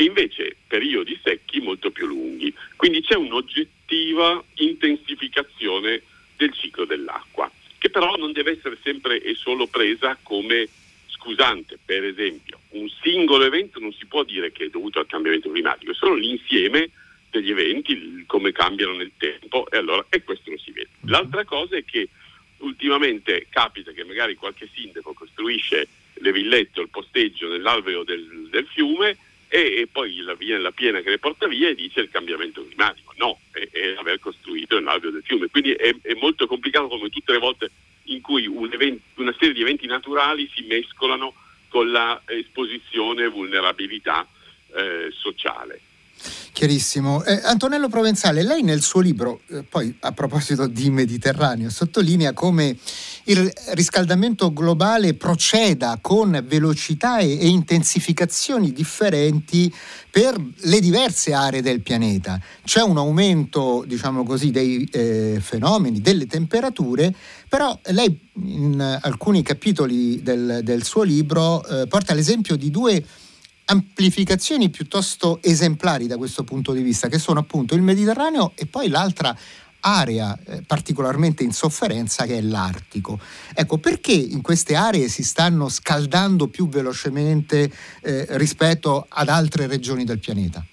e 0.01 0.05
invece 0.05 0.57
periodi 0.67 1.21
secchi 1.23 1.61
molto 1.61 1.91
più 1.91 2.07
lunghi. 2.07 2.55
Quindi 2.75 3.03
c'è 3.03 3.17
un'oggettiva 3.17 4.43
intensificazione 4.55 6.01
del 6.39 6.55
ciclo 6.55 6.87
dell'acqua 6.87 7.51
che 7.77 7.91
però 7.91 8.15
non 8.17 8.33
deve 8.33 8.53
essere 8.53 8.79
sempre 8.83 9.21
e 9.23 9.35
solo 9.35 9.67
presa 9.67 10.19
come 10.23 10.69
scusante. 11.07 11.79
Per 11.85 12.05
esempio, 12.05 12.61
un 12.71 12.89
singolo 13.03 13.45
evento 13.45 13.79
non 13.79 13.93
si 13.93 14.07
può 14.07 14.23
dire 14.23 14.53
che 14.53 14.65
è 14.65 14.69
dovuto 14.69 15.01
al 15.01 15.07
cambiamento 15.07 15.51
climatico, 15.51 15.93
è 15.93 15.95
solo 15.95 16.15
l'insieme 16.15 16.91
degli 17.31 17.51
eventi, 17.51 18.25
come 18.27 18.53
cambiano 18.53 18.95
nel 18.95 19.13
tempo 19.19 19.71
e 19.71 19.77
allora 19.77 20.05
e 20.09 20.23
questo 20.23 20.51
lo 20.51 20.59
si 20.59 20.73
vede. 20.73 20.89
Mhm. 21.01 21.11
L'altra 21.11 21.45
cosa 21.45 21.77
è 21.77 21.85
che 21.85 22.09
ultimamente 22.59 23.47
capita 23.51 23.93
che 23.93 24.05
magari 24.05 24.35
qualche 24.35 24.69
sindaco 24.75 25.13
costruisce 25.13 25.89
le 26.15 26.33
villette 26.33 26.81
o 26.81 26.83
il 26.83 26.91
posteggio 26.91 27.49
nell'alveo 27.49 28.03
del, 28.03 28.49
del 28.51 28.67
fiume 28.67 29.17
e, 29.53 29.81
e, 29.81 29.89
poi 29.91 30.15
la, 30.19 30.35
viene 30.35 30.61
la 30.61 30.71
piena 30.71 31.01
che 31.01 31.11
le 31.11 31.19
porta 31.19 31.49
via 31.49 31.69
e 31.69 31.75
dice 31.75 31.99
il 31.99 32.09
cambiamento 32.09 32.65
climatico. 32.65 33.13
No, 33.17 33.41
è, 33.51 33.69
è 33.69 33.97
aver 33.99 34.21
costruito 34.21 34.77
nell'alveo 34.77 35.11
del 35.11 35.25
fiume. 35.25 35.49
Quindi 35.49 35.73
è, 35.73 35.93
è, 36.01 36.15
molto 36.15 36.47
complicato 36.47 36.87
come 36.87 37.09
tutte 37.09 37.33
le 37.33 37.39
volte 37.39 37.71
in 38.05 38.21
cui 38.21 38.47
un 38.47 38.73
evento, 38.73 39.03
una 39.21 39.35
serie 39.37 39.53
di 39.53 39.63
eventi 39.63 39.87
naturali 39.87 40.49
si 40.55 40.63
mescolano 40.63 41.35
con 41.69 41.91
l'esposizione 41.91 43.25
e 43.25 43.29
vulnerabilità 43.29 44.25
eh, 44.73 45.09
sociale. 45.11 45.81
Chiarissimo. 46.53 47.25
Eh, 47.25 47.41
Antonello 47.45 47.89
Provenzale, 47.89 48.43
lei 48.43 48.63
nel 48.63 48.83
suo 48.83 49.01
libro, 49.01 49.41
eh, 49.51 49.63
poi 49.63 49.95
a 50.01 50.13
proposito 50.13 50.67
di 50.67 50.91
Mediterraneo, 50.91 51.71
sottolinea 51.71 52.33
come 52.33 52.77
il 53.25 53.51
riscaldamento 53.69 54.53
globale 54.53 55.15
proceda 55.15 55.99
con 56.01 56.45
velocità 56.47 57.19
e, 57.19 57.39
e 57.39 57.47
intensificazioni 57.47 58.73
differenti 58.73 59.73
per 60.11 60.37
le 60.63 60.81
diverse 60.81 61.33
aree 61.33 61.63
del 61.63 61.81
pianeta. 61.83 62.41
C'è 62.65 62.83
un 62.83 62.99
aumento, 62.99 63.85
diciamo 63.87 64.25
così, 64.25 64.51
dei 64.51 64.85
eh, 64.93 65.39
fenomeni, 65.41 66.01
delle 66.01 66.27
temperature, 66.27 67.15
però 67.49 67.79
lei 67.87 68.29
in 68.35 68.99
alcuni 69.03 69.43
capitoli 69.43 70.23
del, 70.23 70.61
del 70.63 70.83
suo 70.83 71.03
libro 71.03 71.65
eh, 71.65 71.87
porta 71.87 72.13
l'esempio 72.13 72.57
di 72.57 72.71
due 72.71 73.05
amplificazioni 73.71 74.69
piuttosto 74.69 75.39
esemplari 75.43 76.07
da 76.07 76.17
questo 76.17 76.43
punto 76.43 76.73
di 76.73 76.83
vista, 76.83 77.09
che 77.09 77.19
sono 77.19 77.39
appunto 77.39 77.75
il 77.75 77.83
Mediterraneo 77.83 78.53
e 78.57 78.67
poi 78.67 78.89
l'altra 78.89 79.37
area 79.83 80.39
eh, 80.45 80.63
particolarmente 80.67 81.43
in 81.43 81.53
sofferenza 81.53 82.27
che 82.27 82.37
è 82.37 82.43
l'Artico. 82.43 83.19
Ecco, 83.55 83.79
perché 83.79 84.13
in 84.13 84.43
queste 84.43 84.75
aree 84.75 85.09
si 85.09 85.23
stanno 85.23 85.69
scaldando 85.69 86.49
più 86.49 86.69
velocemente 86.69 87.71
eh, 88.03 88.27
rispetto 88.37 89.07
ad 89.09 89.29
altre 89.29 89.67
regioni 89.67 90.05
del 90.05 90.19
pianeta? 90.19 90.65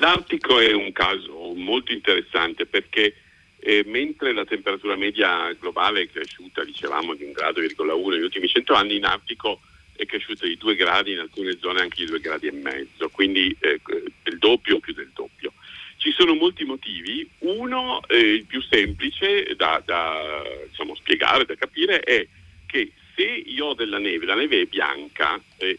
L'Artico 0.00 0.58
è 0.58 0.72
un 0.72 0.90
caso 0.92 1.52
molto 1.54 1.92
interessante 1.92 2.66
perché 2.66 3.14
eh, 3.58 3.84
mentre 3.86 4.32
la 4.32 4.46
temperatura 4.46 4.96
media 4.96 5.52
globale 5.60 6.02
è 6.02 6.08
cresciuta, 6.08 6.64
dicevamo, 6.64 7.14
di 7.14 7.24
un 7.24 7.32
grado, 7.32 7.60
negli 7.60 8.22
ultimi 8.22 8.48
cento 8.48 8.74
anni, 8.74 8.96
in 8.96 9.04
Artico 9.04 9.60
è 9.94 10.06
cresciuta 10.06 10.46
di 10.46 10.56
due 10.56 10.74
gradi, 10.74 11.12
in 11.12 11.18
alcune 11.18 11.56
zone 11.58 11.80
anche 11.80 12.04
di 12.04 12.10
due 12.10 12.20
gradi 12.20 12.46
e 12.48 12.52
mezzo, 12.52 13.08
quindi 13.10 13.54
eh, 13.60 13.80
del 14.22 14.38
doppio 14.38 14.76
o 14.76 14.80
più 14.80 14.92
del 14.92 15.10
doppio. 15.14 15.52
Ci 15.96 16.12
sono 16.12 16.34
molti 16.34 16.64
motivi, 16.64 17.28
uno, 17.40 18.00
eh, 18.08 18.16
il 18.16 18.44
più 18.44 18.60
semplice 18.60 19.54
da, 19.56 19.80
da 19.84 20.42
diciamo, 20.68 20.94
spiegare, 20.96 21.44
da 21.44 21.54
capire, 21.54 22.00
è 22.00 22.26
che 22.66 22.92
se 23.14 23.22
io 23.22 23.66
ho 23.66 23.74
della 23.74 23.98
neve, 23.98 24.26
la 24.26 24.34
neve 24.34 24.62
è 24.62 24.64
bianca 24.64 25.40
eh, 25.58 25.76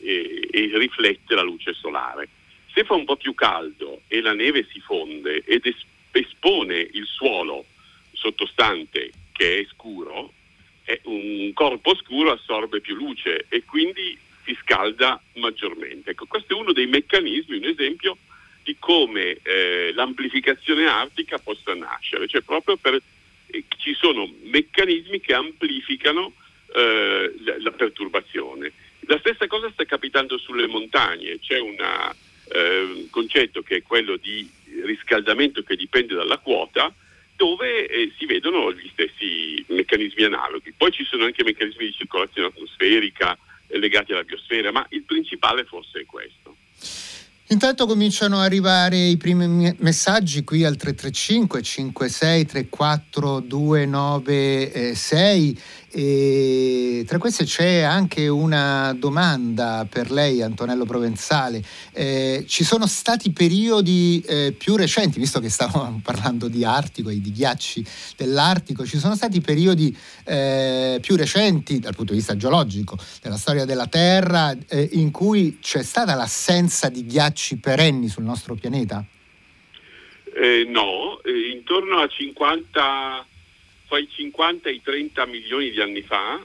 e 0.50 0.72
riflette 0.76 1.36
la 1.36 1.42
luce 1.42 1.74
solare, 1.74 2.30
se 2.74 2.84
fa 2.84 2.94
un 2.94 3.06
po' 3.06 3.18
più 3.18 3.34
caldo 3.34 4.02
e 4.08 4.22
la 4.22 4.34
neve 4.34 4.66
si 4.72 4.80
fonde 4.80 5.44
ed 5.46 5.62
espone 6.12 6.88
il 6.94 7.06
suolo 7.06 7.66
sottostante 8.12 9.12
che 9.32 9.60
è 9.60 9.66
scuro, 9.70 10.32
un 11.04 11.52
corpo 11.54 11.96
scuro 11.96 12.32
assorbe 12.32 12.82
più 12.82 12.96
luce 12.96 13.46
e 13.50 13.64
quindi 13.64 14.18
si 14.46 14.58
scalda 14.62 15.22
maggiormente. 15.36 16.12
Ecco, 16.12 16.26
questo 16.26 16.54
è 16.54 16.60
uno 16.60 16.74
dei 16.74 16.88
meccanismi, 16.88 17.58
un 17.58 17.66
esempio 17.66 18.18
di 18.64 18.76
come 18.80 19.38
eh, 19.44 19.92
l'amplificazione 19.94 20.86
artica 20.86 21.38
possa 21.38 21.74
nascere, 21.74 22.28
cioè 22.28 22.42
proprio 22.42 22.78
per, 22.78 23.02
eh, 23.48 23.64
ci 23.78 23.94
sono 23.94 24.30
meccanismi 24.44 25.20
che 25.20 25.34
amplificano 25.34 26.34
eh, 26.74 27.34
la, 27.44 27.56
la, 27.60 27.72
perturbazione. 27.72 28.72
La 29.02 29.20
stessa 29.20 29.48
cosa 29.48 29.70
sta 29.72 29.84
capitando 29.86 30.38
sulle 30.38 30.68
montagne, 30.68 31.40
c'è 31.40 31.60
un 31.60 31.76
eh, 31.76 33.08
concetto 33.10 33.62
che 33.62 33.78
è 33.78 33.82
quello 33.82 34.16
di 34.16 34.50
riscaldamento 34.86 35.62
che 35.62 35.76
dipende 35.76 36.16
dalla 36.16 36.38
quota, 36.38 36.94
dove 37.44 37.88
eh, 37.88 38.14
si 38.18 38.26
vedono 38.26 38.72
gli 38.72 38.90
stessi 38.94 39.66
meccanismi 39.68 40.24
analoghi. 40.24 40.74
Poi 40.78 40.94
ci 40.94 41.04
sono 41.04 41.26
anche 41.26 41.44
meccanismi 41.44 41.88
di 41.88 41.92
circolazione 41.92 42.48
atmosferica 42.48 43.38
eh, 43.68 43.78
legati 43.78 44.14
alla 44.14 44.24
biosfera, 44.24 44.72
ma 44.72 44.86
il 44.92 45.04
principale 45.04 45.66
forse 45.66 46.00
è 46.00 46.06
questo. 46.06 46.56
Intanto 47.48 47.86
cominciano 47.86 48.38
ad 48.38 48.46
arrivare 48.46 48.96
i 48.98 49.18
primi 49.18 49.76
messaggi 49.80 50.46
qui 50.46 50.64
al 50.64 50.78
335 50.78 51.62
56 51.62 52.46
34 52.46 53.40
296 53.42 55.62
E 55.96 57.04
tra 57.06 57.20
queste 57.20 57.46
c'è 57.46 57.82
anche 57.82 58.28
una 58.28 58.96
domanda 58.98 59.86
per 59.88 60.10
lei, 60.10 60.42
Antonello 60.42 60.86
Provenzale. 60.86 61.64
Eh, 61.92 62.46
ci 62.48 62.64
sono 62.64 62.88
stati 62.88 63.32
periodi 63.32 64.20
eh, 64.26 64.56
più 64.58 64.76
recenti, 64.76 65.20
visto 65.20 65.40
che 65.40 65.50
stavamo 65.50 66.02
parlando 66.04 66.48
di 66.48 66.66
Artico 66.66 67.10
e 67.10 67.22
di 67.22 67.32
ghiacci 67.32 67.86
dell'Artico, 68.18 68.88
ci 68.88 68.98
sono 68.98 69.16
stati 69.16 69.40
periodi 69.40 69.96
eh, 70.24 70.98
più 71.00 71.16
recenti 71.16 71.78
dal 71.78 71.94
punto 71.94 72.14
di 72.14 72.18
vista 72.18 72.36
geologico 72.36 72.98
della 73.22 73.38
storia 73.38 73.64
della 73.64 73.86
Terra 73.86 74.58
eh, 74.68 74.90
in 74.94 75.12
cui 75.12 75.60
c'è 75.62 75.84
stata 75.84 76.16
l'assenza 76.16 76.90
di 76.90 77.06
ghiacci 77.06 77.58
perenni 77.58 78.08
sul 78.08 78.24
nostro 78.24 78.56
pianeta? 78.56 79.06
Eh, 80.36 80.66
no, 80.68 81.22
eh, 81.22 81.52
intorno 81.56 82.00
a 82.00 82.08
50 82.08 83.28
fra 83.94 84.00
i 84.00 84.10
50 84.10 84.70
e 84.70 84.74
i 84.74 84.82
30 84.82 85.26
milioni 85.28 85.70
di 85.70 85.80
anni 85.80 86.02
fa 86.02 86.44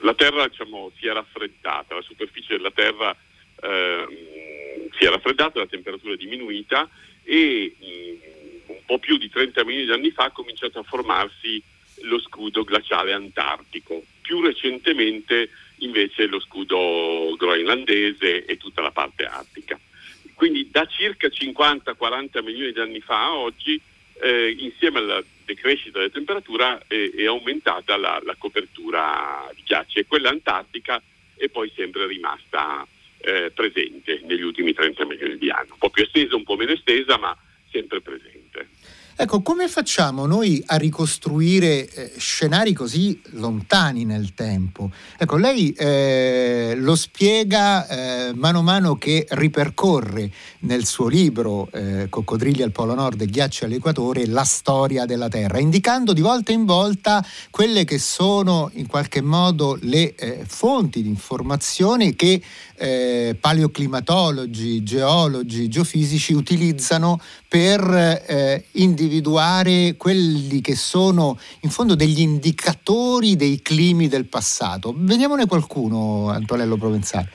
la 0.00 0.14
Terra 0.14 0.46
diciamo, 0.46 0.92
si 0.98 1.06
è 1.06 1.12
raffreddata, 1.12 1.94
la 1.94 2.02
superficie 2.02 2.56
della 2.56 2.70
Terra 2.70 3.16
eh, 3.62 4.88
si 4.98 5.04
è 5.04 5.08
raffreddata, 5.08 5.58
la 5.58 5.66
temperatura 5.66 6.12
è 6.12 6.16
diminuita 6.16 6.88
e 7.24 7.74
mh, 7.78 8.70
un 8.70 8.80
po' 8.84 8.98
più 8.98 9.16
di 9.16 9.30
30 9.30 9.64
milioni 9.64 9.86
di 9.86 9.92
anni 9.92 10.10
fa 10.10 10.24
ha 10.24 10.30
cominciato 10.30 10.78
a 10.78 10.82
formarsi 10.82 11.60
lo 12.02 12.20
scudo 12.20 12.64
glaciale 12.64 13.14
antartico. 13.14 14.04
Più 14.20 14.42
recentemente 14.42 15.50
invece 15.78 16.26
lo 16.26 16.38
scudo 16.38 17.34
groenlandese 17.36 18.44
e 18.44 18.56
tutta 18.58 18.82
la 18.82 18.92
parte 18.92 19.24
artica. 19.24 19.80
Quindi 20.34 20.68
da 20.70 20.86
circa 20.86 21.28
50-40 21.28 22.44
milioni 22.44 22.72
di 22.72 22.78
anni 22.78 23.00
fa 23.00 23.24
a 23.24 23.34
oggi, 23.36 23.80
eh, 24.20 24.54
insieme 24.58 24.98
alla 24.98 25.24
decrescita 25.48 25.98
della 25.98 26.10
temperatura 26.10 26.78
è, 26.86 27.10
è 27.16 27.24
aumentata 27.24 27.96
la, 27.96 28.20
la, 28.22 28.36
copertura 28.36 29.50
di 29.54 29.62
ghiacci 29.64 30.00
e 30.00 30.06
quella 30.06 30.28
antartica 30.28 31.02
è 31.36 31.48
poi 31.48 31.72
sempre 31.74 32.06
rimasta 32.06 32.86
eh, 33.20 33.50
presente 33.54 34.20
negli 34.24 34.42
ultimi 34.42 34.74
30 34.74 35.06
milioni 35.06 35.38
di 35.38 35.50
anni, 35.50 35.70
un 35.70 35.78
po' 35.78 35.90
più 35.90 36.02
estesa, 36.02 36.36
un 36.36 36.44
po' 36.44 36.56
meno 36.56 36.72
estesa, 36.72 37.16
ma 37.16 37.36
sempre 37.70 38.00
presente. 38.00 38.68
Ecco, 39.20 39.42
come 39.42 39.66
facciamo 39.66 40.26
noi 40.26 40.62
a 40.64 40.76
ricostruire 40.76 41.88
eh, 41.90 42.12
scenari 42.18 42.72
così 42.72 43.20
lontani 43.30 44.04
nel 44.04 44.32
tempo? 44.32 44.92
Ecco, 45.16 45.36
lei 45.36 45.72
eh, 45.72 46.74
lo 46.76 46.94
spiega 46.94 47.88
eh, 47.88 48.32
mano 48.34 48.60
a 48.60 48.62
mano 48.62 48.94
che 48.94 49.26
ripercorre 49.30 50.30
nel 50.60 50.86
suo 50.86 51.08
libro 51.08 51.68
eh, 51.72 52.06
Coccodrilli 52.08 52.62
al 52.62 52.70
Polo 52.70 52.94
Nord 52.94 53.20
e 53.20 53.26
Ghiacci 53.26 53.64
all'Equatore 53.64 54.24
la 54.24 54.44
storia 54.44 55.04
della 55.04 55.26
Terra, 55.26 55.58
indicando 55.58 56.12
di 56.12 56.20
volta 56.20 56.52
in 56.52 56.64
volta 56.64 57.26
quelle 57.50 57.82
che 57.82 57.98
sono 57.98 58.70
in 58.74 58.86
qualche 58.86 59.20
modo 59.20 59.76
le 59.80 60.14
eh, 60.14 60.44
fonti 60.46 61.02
di 61.02 61.08
informazione 61.08 62.14
che 62.14 62.40
eh, 62.78 63.36
paleoclimatologi, 63.38 64.82
geologi, 64.82 65.68
geofisici 65.68 66.32
utilizzano 66.32 67.20
per 67.48 67.82
eh, 68.26 68.64
individuare 68.72 69.96
quelli 69.96 70.60
che 70.60 70.76
sono 70.76 71.38
in 71.62 71.70
fondo 71.70 71.94
degli 71.94 72.20
indicatori 72.20 73.36
dei 73.36 73.60
climi 73.62 74.08
del 74.08 74.26
passato. 74.26 74.94
Vediamone 74.96 75.46
qualcuno, 75.46 76.28
Antonello 76.30 76.76
Provenzale. 76.76 77.30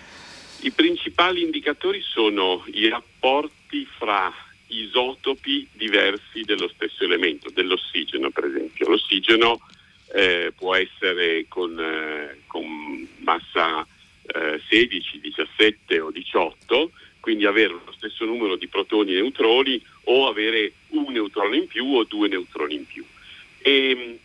I 0.61 0.71
principali 0.71 1.41
indicatori 1.41 2.01
sono 2.01 2.63
i 2.73 2.87
rapporti 2.87 3.85
fra 3.97 4.31
isotopi 4.67 5.67
diversi 5.73 6.41
dello 6.45 6.69
stesso 6.73 7.03
elemento, 7.03 7.49
dell'ossigeno 7.49 8.29
per 8.31 8.45
esempio. 8.45 8.89
L'ossigeno 8.89 9.59
eh, 10.13 10.53
può 10.55 10.75
essere 10.75 11.45
con, 11.47 11.77
eh, 11.79 12.41
con 12.47 12.63
massa 13.19 13.85
eh, 14.25 14.61
16, 14.69 15.19
17 15.19 15.99
o 15.99 16.11
18, 16.11 16.91
quindi 17.19 17.45
avere 17.45 17.73
lo 17.73 17.93
stesso 17.95 18.25
numero 18.25 18.55
di 18.55 18.67
protoni 18.67 19.11
e 19.11 19.21
neutroni 19.21 19.81
o 20.05 20.27
avere 20.27 20.73
un 20.89 21.11
neutrone 21.11 21.57
in 21.57 21.67
più 21.67 21.85
o 21.85 22.03
due 22.03 22.27
neutroni 22.27 22.75
in 22.75 22.85
più. 22.85 23.05
E, 23.59 23.89
ehm, 23.89 24.17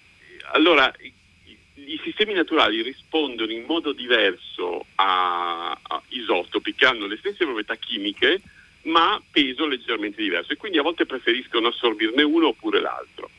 allora, 0.53 0.93
i, 0.99 2.01
sistemi 2.03 2.33
naturali 2.33 2.83
rispondono 2.83 3.53
in 3.53 3.65
modo 3.67 3.93
diverso 3.93 4.87
a, 4.97 5.71
a 5.71 6.03
isotopi 6.09 6.75
che 6.75 6.87
hanno 6.87 7.07
le 7.07 7.17
stesse 7.19 7.45
proprietà 7.45 7.77
chimiche, 7.77 8.41
ma 8.83 9.21
peso 9.31 9.67
leggermente 9.67 10.23
diverso 10.23 10.53
e 10.53 10.57
quindi 10.57 10.79
a 10.79 10.83
volte 10.83 11.07
preferiscono 11.07 11.69
assorbirne 11.69 12.23
uno 12.23 12.49
oppure 12.49 12.81
l'altro. 12.81 13.31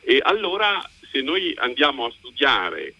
E 0.00 0.20
allora 0.22 0.88
se 1.10 1.22
noi 1.22 1.54
andiamo 1.56 2.06
a 2.06 2.12
studiare 2.12 2.94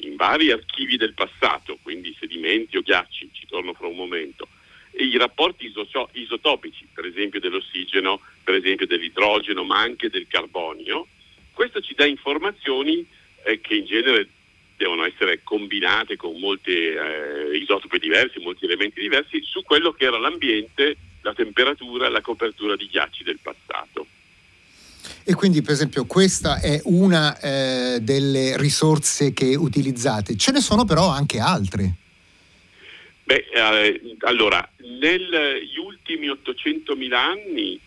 in 0.00 0.16
vari 0.16 0.50
archivi 0.50 0.96
del 0.96 1.14
passato, 1.14 1.78
quindi 1.82 2.14
sedimenti 2.18 2.76
o 2.76 2.82
ghiacci, 2.82 3.30
ci 3.32 3.46
torno 3.46 3.72
fra 3.72 3.86
un 3.86 3.96
momento, 3.96 4.48
e 4.90 5.04
i 5.04 5.16
rapporti 5.16 5.72
isotopici, 6.12 6.86
per 6.92 7.06
esempio 7.06 7.40
dell'ossigeno, 7.40 8.20
per 8.42 8.54
esempio 8.54 8.86
dell'idrogeno, 8.86 9.62
ma 9.62 9.78
anche 9.78 10.10
del 10.10 10.26
carbonio, 10.28 11.06
questo 11.52 11.80
ci 11.80 11.94
dà 11.94 12.04
informazioni 12.04 13.06
eh, 13.44 13.60
che 13.60 13.76
in 13.76 13.86
genere 13.86 14.28
devono 14.76 15.04
essere 15.04 15.40
combinate 15.42 16.16
con 16.16 16.38
molti 16.38 16.70
eh, 16.70 17.56
isotopi 17.60 17.98
diversi, 17.98 18.38
molti 18.40 18.64
elementi 18.64 19.00
diversi, 19.00 19.42
su 19.42 19.62
quello 19.62 19.92
che 19.92 20.04
era 20.04 20.18
l'ambiente, 20.18 20.96
la 21.22 21.34
temperatura 21.34 22.08
la 22.08 22.20
copertura 22.20 22.76
di 22.76 22.86
ghiacci 22.86 23.24
del 23.24 23.38
passato. 23.42 24.06
E 25.28 25.34
quindi, 25.34 25.60
per 25.60 25.72
esempio, 25.72 26.06
questa 26.06 26.58
è 26.58 26.80
una 26.84 27.38
eh, 27.38 27.98
delle 28.00 28.56
risorse 28.56 29.34
che 29.34 29.54
utilizzate. 29.54 30.38
Ce 30.38 30.52
ne 30.52 30.60
sono 30.62 30.86
però 30.86 31.10
anche 31.10 31.38
altre. 31.38 31.92
Beh, 33.24 33.44
eh, 33.52 34.16
allora, 34.20 34.66
negli 34.78 35.76
ultimi 35.84 36.28
800.000 36.28 37.12
anni 37.12 37.78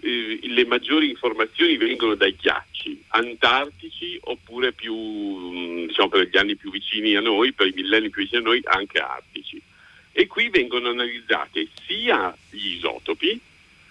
eh, 0.00 0.40
le 0.42 0.66
maggiori 0.66 1.10
informazioni 1.10 1.76
vengono 1.76 2.16
dai 2.16 2.34
ghiacci 2.34 3.04
antartici 3.10 4.18
oppure 4.22 4.72
più, 4.72 4.96
mm, 4.96 5.86
diciamo, 5.86 6.08
per 6.08 6.28
gli 6.28 6.38
anni 6.38 6.56
più 6.56 6.72
vicini 6.72 7.14
a 7.14 7.20
noi, 7.20 7.52
per 7.52 7.68
i 7.68 7.72
millenni 7.72 8.10
più 8.10 8.22
vicini 8.22 8.40
a 8.40 8.44
noi, 8.44 8.60
anche 8.64 8.98
artici. 8.98 9.62
E 10.10 10.26
qui 10.26 10.48
vengono 10.48 10.88
analizzate 10.88 11.68
sia 11.86 12.36
gli 12.50 12.74
isotopi, 12.74 13.40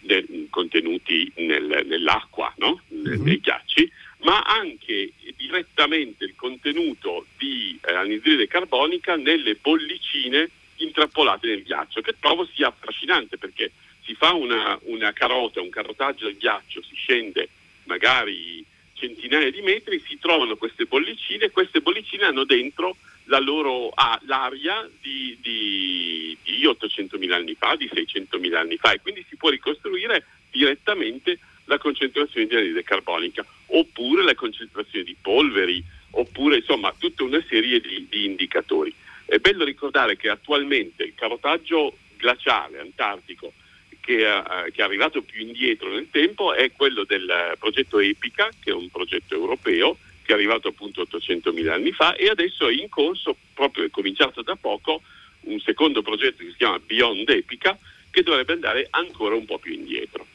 de, 0.02 0.48
contenuti 0.50 1.32
nel, 1.38 1.84
nell'acqua, 1.86 2.54
no? 2.58 2.82
mm-hmm. 2.94 3.24
nei 3.24 3.40
ghiacci, 3.40 3.92
ma 4.24 4.42
anche 4.42 5.12
direttamente 5.38 6.26
il 6.26 6.36
contenuto 6.36 7.26
di 7.38 7.80
eh, 7.82 7.94
anidride 7.94 8.48
carbonica 8.48 9.16
nelle 9.16 9.56
bollicine 9.56 10.50
intrappolate 10.78 11.48
nel 11.48 11.64
ghiaccio, 11.64 12.02
che 12.02 12.16
trovo 12.20 12.48
sia 12.54 12.68
affascinante 12.68 13.38
perché 13.38 13.72
si 14.04 14.16
fa 14.16 14.34
una, 14.34 14.78
una 14.84 15.14
carota, 15.14 15.62
un 15.62 15.70
carotaggio 15.70 16.26
del 16.26 16.38
ghiaccio, 16.38 16.82
si 16.82 16.96
scende 16.96 17.50
magari 17.84 18.66
centinaia 18.94 19.50
di 19.50 19.62
metri, 19.62 20.04
si 20.06 20.18
trovano 20.20 20.58
queste 20.58 20.86
bollicine 20.86 21.46
e 21.46 21.52
queste 21.52 21.82
bollicine 21.82 22.26
hanno 22.26 22.44
dentro 22.44 22.98
la 23.30 23.40
loro 23.40 23.90
ah, 23.90 24.20
l'aria 24.26 24.90
di, 25.02 25.38
di, 25.42 26.38
di 26.44 26.66
800.000 26.66 27.32
anni 27.32 27.56
fa, 27.56 27.76
di 27.76 27.90
600.000 27.92 28.56
anni 28.56 28.78
fa 28.78 28.92
e 28.92 29.02
quindi 29.02 29.26
si 29.30 29.36
può 29.36 29.50
ricostruire 29.50 30.26
direttamente 30.52 31.40
la 31.66 31.78
concentrazione 31.78 32.48
di 32.48 32.56
anidride 32.56 32.84
carbonica 32.84 33.46
oppure 33.68 34.24
la 34.24 34.34
concentrazione 34.34 35.06
di 35.06 35.16
polveri 35.22 35.84
oppure 36.12 36.58
insomma 36.58 36.94
tutta 36.98 37.24
una 37.24 37.44
serie 37.48 37.80
di, 37.80 38.08
di 38.10 38.26
indicatori. 38.26 38.94
È 39.26 39.38
bello 39.38 39.64
ricordare 39.64 40.18
che 40.18 40.30
attualmente 40.30 41.04
il 41.04 41.14
carotaggio 41.14 41.98
glaciale 42.18 42.80
antartico 42.80 43.54
che, 44.02 44.26
uh, 44.26 44.72
che, 44.72 44.82
è 44.82 44.82
arrivato 44.82 45.22
più 45.22 45.46
indietro 45.46 45.90
nel 45.94 46.08
tempo 46.10 46.56
è 46.56 46.72
quello 46.72 47.04
del 47.04 47.56
progetto 47.60 48.00
EPICA, 48.00 48.50
che 48.60 48.72
è 48.72 48.74
un 48.74 48.90
progetto 48.90 49.36
europeo 49.36 50.00
che 50.30 50.36
è 50.36 50.38
arrivato 50.38 50.68
appunto 50.68 51.02
800.000 51.02 51.70
anni 51.70 51.92
fa 51.92 52.14
e 52.14 52.30
adesso 52.30 52.68
è 52.68 52.72
in 52.72 52.88
corso, 52.88 53.36
proprio 53.52 53.86
è 53.86 53.90
cominciato 53.90 54.44
da 54.44 54.56
poco, 54.56 55.02
un 55.42 55.60
secondo 55.60 56.04
progetto 56.04 56.44
che 56.44 56.52
si 56.52 56.58
chiama 56.58 56.78
Beyond 56.78 57.28
Epica, 57.30 57.76
che 58.12 58.22
dovrebbe 58.22 58.54
andare 58.54 58.86
ancora 58.92 59.34
un 59.34 59.46
po' 59.46 59.58
più 59.58 59.74
indietro. 59.74 60.28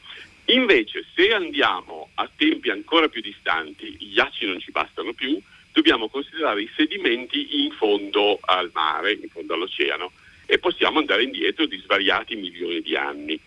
Invece, 0.47 1.05
se 1.15 1.33
andiamo 1.33 2.09
a 2.15 2.29
tempi 2.35 2.71
ancora 2.71 3.07
più 3.07 3.21
distanti, 3.21 3.95
i 3.99 4.09
ghiacci 4.09 4.45
non 4.45 4.59
ci 4.59 4.71
bastano 4.71 5.13
più, 5.13 5.41
dobbiamo 5.71 6.09
considerare 6.09 6.63
i 6.63 6.71
sedimenti 6.75 7.63
in 7.63 7.71
fondo 7.71 8.39
al 8.41 8.71
mare, 8.73 9.13
in 9.13 9.29
fondo 9.29 9.53
all'oceano, 9.53 10.11
e 10.45 10.59
possiamo 10.59 10.99
andare 10.99 11.23
indietro 11.23 11.65
di 11.67 11.77
svariati 11.77 12.35
milioni 12.35 12.81
di 12.81 12.97
anni. 12.97 13.39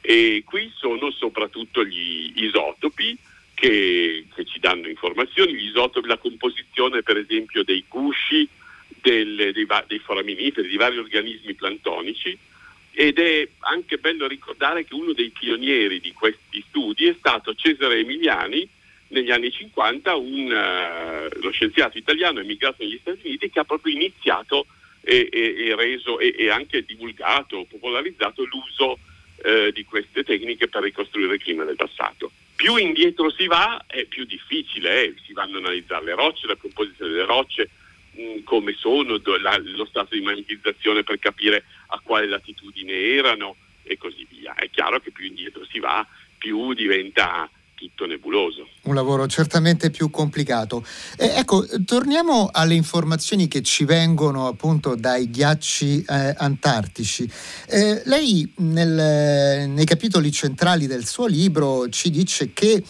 E 0.00 0.44
qui 0.46 0.72
sono 0.76 1.10
soprattutto 1.10 1.84
gli 1.84 2.30
isotopi 2.36 3.18
che, 3.56 4.26
che 4.34 4.44
ci 4.44 4.60
danno 4.60 4.86
informazioni, 4.86 5.54
gli 5.54 5.68
isotopi, 5.68 6.06
la 6.06 6.18
composizione 6.18 7.02
per 7.02 7.16
esempio 7.16 7.64
dei 7.64 7.84
gusci, 7.88 8.46
del, 9.00 9.52
dei, 9.52 9.66
dei 9.86 9.98
foraminiferi, 9.98 10.68
di 10.68 10.76
vari 10.76 10.98
organismi 10.98 11.54
plantonici, 11.54 12.38
ed 12.92 13.18
è 13.18 13.48
anche 13.60 13.96
bello 13.96 14.26
ricordare 14.26 14.84
che 14.84 14.94
uno 14.94 15.12
dei 15.12 15.30
pionieri 15.30 16.00
di 16.00 16.12
questi 16.12 16.62
studi 16.68 17.06
è 17.06 17.14
stato 17.18 17.54
Cesare 17.54 17.98
Emiliani 17.98 18.68
negli 19.08 19.30
anni 19.30 19.50
50 19.50 20.14
un, 20.16 20.50
uh, 20.50 21.40
lo 21.40 21.50
scienziato 21.50 21.96
italiano 21.96 22.40
emigrato 22.40 22.82
negli 22.82 22.98
Stati 23.00 23.26
Uniti 23.26 23.48
che 23.50 23.60
ha 23.60 23.64
proprio 23.64 23.94
iniziato 23.94 24.66
e, 25.00 25.28
e, 25.32 25.66
e 25.66 25.76
reso 25.76 26.18
e, 26.18 26.34
e, 26.36 26.50
anche 26.50 26.84
divulgato, 26.84 27.64
popolarizzato 27.68 28.44
l'uso 28.44 28.98
uh, 29.44 29.70
di 29.72 29.84
queste 29.84 30.24
tecniche 30.24 30.68
per 30.68 30.82
ricostruire 30.82 31.34
il 31.34 31.42
clima 31.42 31.64
del 31.64 31.76
passato. 31.76 32.32
Più 32.56 32.76
indietro 32.76 33.30
si 33.30 33.46
va, 33.46 33.84
è 33.86 34.04
più 34.06 34.24
difficile, 34.24 35.04
eh? 35.04 35.14
si 35.24 35.34
vanno 35.34 35.56
a 35.56 35.60
analizzare 35.60 36.06
le 36.06 36.14
rocce, 36.14 36.46
la 36.46 36.56
composizione 36.56 37.10
delle 37.10 37.26
rocce, 37.26 37.68
mh, 38.12 38.22
mm, 38.22 38.42
come 38.44 38.72
sono, 38.72 39.18
do, 39.18 39.36
la, 39.36 39.58
lo 39.58 39.84
stato 39.84 40.14
di 40.14 40.22
magnetizzazione 40.22 41.02
per 41.02 41.18
capire 41.18 41.64
a 41.88 42.00
quale 42.02 42.26
latitudine 42.26 42.92
erano 42.92 43.56
e 43.82 43.98
così 43.98 44.26
via. 44.30 44.54
È 44.54 44.70
chiaro 44.70 45.00
che 45.00 45.10
più 45.10 45.26
indietro 45.26 45.66
si 45.66 45.78
va, 45.78 46.04
più 46.38 46.72
diventa 46.72 47.48
tutto 47.76 48.06
nebuloso. 48.06 48.66
Un 48.84 48.94
lavoro 48.94 49.26
certamente 49.26 49.90
più 49.90 50.08
complicato. 50.08 50.84
Eh, 51.18 51.34
ecco, 51.36 51.64
torniamo 51.84 52.48
alle 52.50 52.74
informazioni 52.74 53.48
che 53.48 53.62
ci 53.62 53.84
vengono 53.84 54.46
appunto 54.46 54.96
dai 54.96 55.30
ghiacci 55.30 56.02
eh, 56.08 56.34
antartici. 56.38 57.30
Eh, 57.68 58.00
lei 58.06 58.50
nel, 58.56 59.68
nei 59.68 59.84
capitoli 59.84 60.32
centrali 60.32 60.86
del 60.86 61.06
suo 61.06 61.26
libro 61.26 61.88
ci 61.90 62.10
dice 62.10 62.54
che 62.54 62.82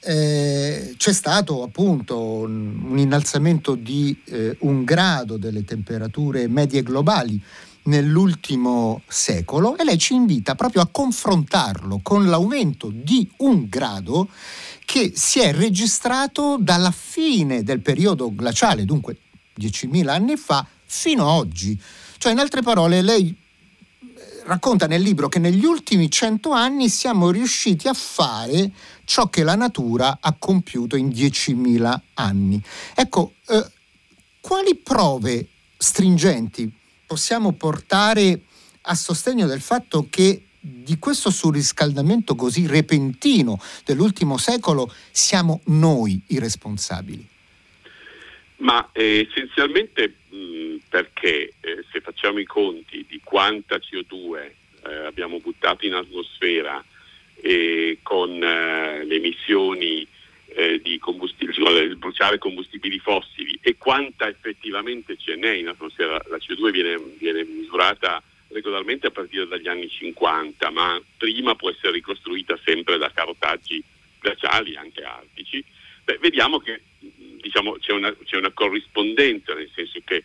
eh, 0.00 0.94
c'è 0.96 1.12
stato 1.12 1.62
appunto 1.62 2.20
un, 2.20 2.82
un 2.88 2.98
innalzamento 2.98 3.76
di 3.76 4.20
eh, 4.24 4.56
un 4.60 4.82
grado 4.82 5.36
delle 5.36 5.64
temperature 5.64 6.48
medie 6.48 6.82
globali 6.82 7.40
nell'ultimo 7.84 9.02
secolo 9.06 9.76
e 9.76 9.84
lei 9.84 9.98
ci 9.98 10.14
invita 10.14 10.54
proprio 10.54 10.82
a 10.82 10.88
confrontarlo 10.90 12.00
con 12.02 12.26
l'aumento 12.26 12.90
di 12.92 13.28
un 13.38 13.68
grado 13.68 14.28
che 14.84 15.12
si 15.14 15.40
è 15.40 15.52
registrato 15.52 16.56
dalla 16.60 16.90
fine 16.90 17.62
del 17.62 17.80
periodo 17.80 18.34
glaciale, 18.34 18.84
dunque 18.84 19.16
10.000 19.58 20.08
anni 20.08 20.36
fa, 20.36 20.66
fino 20.84 21.22
ad 21.22 21.38
oggi. 21.38 21.80
Cioè, 22.18 22.32
in 22.32 22.38
altre 22.38 22.62
parole, 22.62 23.00
lei 23.00 23.28
eh, 23.30 24.42
racconta 24.44 24.86
nel 24.86 25.02
libro 25.02 25.28
che 25.28 25.38
negli 25.38 25.64
ultimi 25.64 26.10
100 26.10 26.50
anni 26.50 26.88
siamo 26.88 27.30
riusciti 27.30 27.88
a 27.88 27.94
fare 27.94 28.70
ciò 29.04 29.28
che 29.28 29.42
la 29.42 29.54
natura 29.54 30.18
ha 30.20 30.34
compiuto 30.38 30.96
in 30.96 31.08
10.000 31.08 32.00
anni. 32.14 32.62
Ecco, 32.94 33.34
eh, 33.48 33.64
quali 34.40 34.76
prove 34.76 35.48
stringenti 35.76 36.70
possiamo 37.12 37.52
portare 37.52 38.40
a 38.84 38.94
sostegno 38.94 39.46
del 39.46 39.60
fatto 39.60 40.06
che 40.08 40.44
di 40.58 40.98
questo 40.98 41.30
surriscaldamento 41.30 42.34
così 42.34 42.66
repentino 42.66 43.60
dell'ultimo 43.84 44.38
secolo 44.38 44.90
siamo 45.10 45.60
noi 45.66 46.18
i 46.28 46.38
responsabili? 46.38 47.28
Ma 48.60 48.88
eh, 48.92 49.28
essenzialmente 49.28 50.14
mh, 50.30 50.76
perché 50.88 51.52
eh, 51.60 51.84
se 51.92 52.00
facciamo 52.00 52.38
i 52.38 52.46
conti 52.46 53.04
di 53.06 53.20
quanta 53.22 53.76
CO2 53.76 54.50
eh, 54.86 54.94
abbiamo 55.04 55.38
buttato 55.38 55.84
in 55.84 55.92
atmosfera 55.92 56.82
con 58.02 58.42
eh, 58.42 59.04
le 59.04 59.16
emissioni 59.16 60.06
eh, 60.54 60.80
di 60.82 60.98
combustibili, 60.98 61.52
cioè 61.52 61.88
bruciare 61.94 62.38
combustibili 62.38 62.98
fossili 62.98 63.58
e 63.62 63.76
quanta 63.76 64.28
effettivamente 64.28 65.16
ce 65.16 65.36
n'è 65.36 65.52
in 65.52 65.68
atmosfera. 65.68 66.20
La 66.28 66.36
CO2 66.36 66.70
viene, 66.70 66.98
viene 67.18 67.44
misurata 67.44 68.22
regolarmente 68.48 69.06
a 69.06 69.10
partire 69.10 69.46
dagli 69.46 69.68
anni 69.68 69.88
50, 69.88 70.70
ma 70.70 71.00
prima 71.16 71.54
può 71.54 71.70
essere 71.70 71.92
ricostruita 71.92 72.58
sempre 72.64 72.98
da 72.98 73.10
carotaggi 73.10 73.82
glaciali, 74.20 74.76
anche 74.76 75.02
artici. 75.02 75.64
Beh, 76.04 76.18
vediamo 76.20 76.58
che 76.58 76.82
diciamo, 76.98 77.76
c'è, 77.78 77.92
una, 77.92 78.14
c'è, 78.24 78.36
una, 78.36 78.52
corrispondenza, 78.52 79.54
nel 79.54 79.70
senso 79.74 80.00
che 80.04 80.22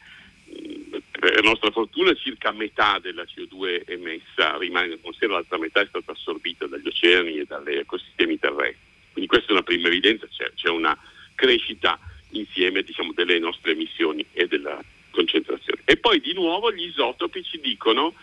per 1.11 1.43
nostra 1.43 1.71
fortuna 1.71 2.13
circa 2.13 2.51
metà 2.51 2.99
della 2.99 3.23
CO2 3.23 3.83
emessa 3.85 4.57
rimane 4.57 4.87
in 4.87 4.93
atmosfera, 4.93 5.33
l'altra 5.33 5.57
metà 5.57 5.81
è 5.81 5.87
stata 5.87 6.11
assorbita 6.11 6.67
dagli 6.67 6.87
oceani 6.87 7.39
e 7.39 7.45
dagli 7.45 7.75
ecosistemi 7.75 8.39
terrestri. 8.39 8.86
Quindi 9.17 9.33
questa 9.33 9.49
è 9.49 9.53
una 9.53 9.63
prima 9.63 9.87
evidenza, 9.87 10.27
c'è, 10.27 10.51
c'è 10.53 10.69
una 10.69 10.95
crescita 11.33 11.99
insieme 12.33 12.83
diciamo, 12.83 13.13
delle 13.13 13.39
nostre 13.39 13.71
emissioni 13.71 14.23
e 14.31 14.47
della 14.47 14.79
concentrazione. 15.09 15.81
E 15.85 15.97
poi 15.97 16.21
di 16.21 16.33
nuovo 16.33 16.71
gli 16.71 16.85
isotopi 16.85 17.43
ci 17.43 17.59
dicono 17.59 18.13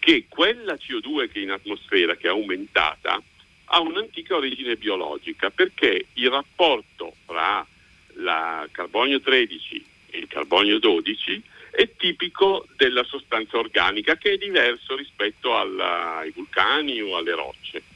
che 0.00 0.26
quella 0.28 0.74
CO2 0.74 1.30
che 1.30 1.38
è 1.38 1.42
in 1.42 1.52
atmosfera, 1.52 2.16
che 2.16 2.26
è 2.26 2.30
aumentata, 2.30 3.22
ha 3.66 3.78
un'antica 3.78 4.34
origine 4.34 4.74
biologica 4.74 5.50
perché 5.50 6.06
il 6.14 6.28
rapporto 6.28 7.14
tra 7.26 7.64
il 8.16 8.68
carbonio 8.72 9.20
13 9.20 9.84
e 10.10 10.18
il 10.18 10.26
carbonio 10.26 10.80
12 10.80 11.42
è 11.70 11.88
tipico 11.96 12.66
della 12.76 13.04
sostanza 13.04 13.56
organica 13.56 14.16
che 14.16 14.32
è 14.32 14.36
diverso 14.36 14.96
rispetto 14.96 15.56
alla, 15.56 16.16
ai 16.16 16.32
vulcani 16.32 17.00
o 17.00 17.16
alle 17.16 17.34
rocce 17.36 17.89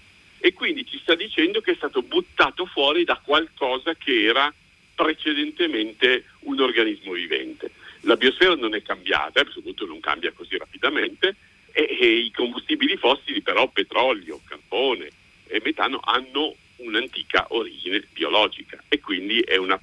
e 0.45 0.53
quindi 0.53 0.85
ci 0.85 0.99
sta 0.99 1.15
dicendo 1.15 1.63
che 1.63 1.71
è 1.71 1.75
stato 1.75 2.03
buttato 2.03 2.67
fuori 2.67 3.05
da 3.05 3.17
qualcosa 3.17 3.95
che 3.95 4.25
era 4.25 4.53
precedentemente 4.95 6.27
un 6.41 6.61
organismo 6.61 7.13
vivente. 7.13 7.71
La 8.03 8.17
biosfera 8.17 8.55
non 8.55 8.75
è 8.75 8.83
cambiata, 8.83 9.43
soprattutto 9.49 9.87
non 9.87 10.01
cambia 10.01 10.33
così 10.33 10.59
rapidamente, 10.59 11.35
e, 11.73 11.97
e 11.99 12.07
i 12.17 12.31
combustibili 12.31 12.99
fossili, 12.99 13.41
però 13.41 13.69
petrolio, 13.69 14.43
carbone 14.47 15.09
e 15.47 15.63
metano, 15.65 15.99
hanno 16.05 16.55
un'antica 16.77 17.47
origine 17.49 18.07
biologica 18.13 18.85
e 18.89 19.01
quindi 19.01 19.41
è 19.41 19.57
una 19.57 19.81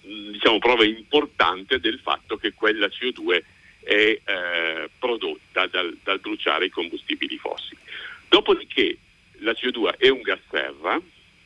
diciamo, 0.00 0.60
prova 0.60 0.84
importante 0.84 1.80
del 1.80 1.98
fatto 1.98 2.36
che 2.36 2.52
quella 2.52 2.86
CO2 2.86 3.42
è 3.82 4.20
eh, 4.24 4.90
prodotta 4.96 5.66
dal, 5.66 5.98
dal 6.04 6.20
bruciare 6.20 6.66
i 6.66 6.70
combustibili 6.70 7.36
fossili. 7.36 7.80
Dopodiché 8.28 8.98
la 9.44 9.52
CO2 9.52 9.96
è 9.98 10.08
un 10.08 10.22
gas 10.22 10.40
serra, 10.50 11.00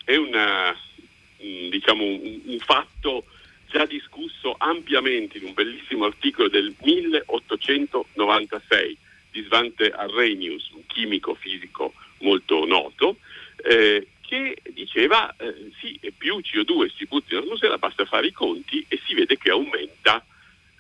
è 0.05 0.17
una, 0.17 0.73
mm, 0.73 1.69
diciamo, 1.69 2.05
un, 2.05 2.41
un 2.45 2.59
fatto 2.61 3.25
già 3.67 3.85
discusso 3.85 4.55
ampiamente 4.57 5.37
in 5.39 5.45
un 5.45 5.53
bellissimo 5.53 6.07
articolo 6.07 6.49
del 6.49 6.75
1896 6.81 8.97
di 9.31 9.43
Svante 9.43 9.91
Arrhenius, 9.91 10.71
un 10.71 10.87
chimico 10.87 11.35
fisico 11.35 11.93
molto 12.21 12.65
noto, 12.65 13.19
eh, 13.57 14.07
che 14.21 14.57
diceva 14.71 15.35
eh, 15.37 15.71
sì, 15.81 16.01
più 16.17 16.39
CO2 16.39 16.91
si 16.97 17.05
butta 17.07 17.35
in 17.35 17.43
atmosfera, 17.43 17.77
basta 17.79 18.05
fare 18.05 18.29
i 18.29 18.33
conti 18.33 18.85
e 18.89 19.01
si 19.07 19.15
vede 19.15 19.37
che 19.37 19.51
aumenta 19.51 20.25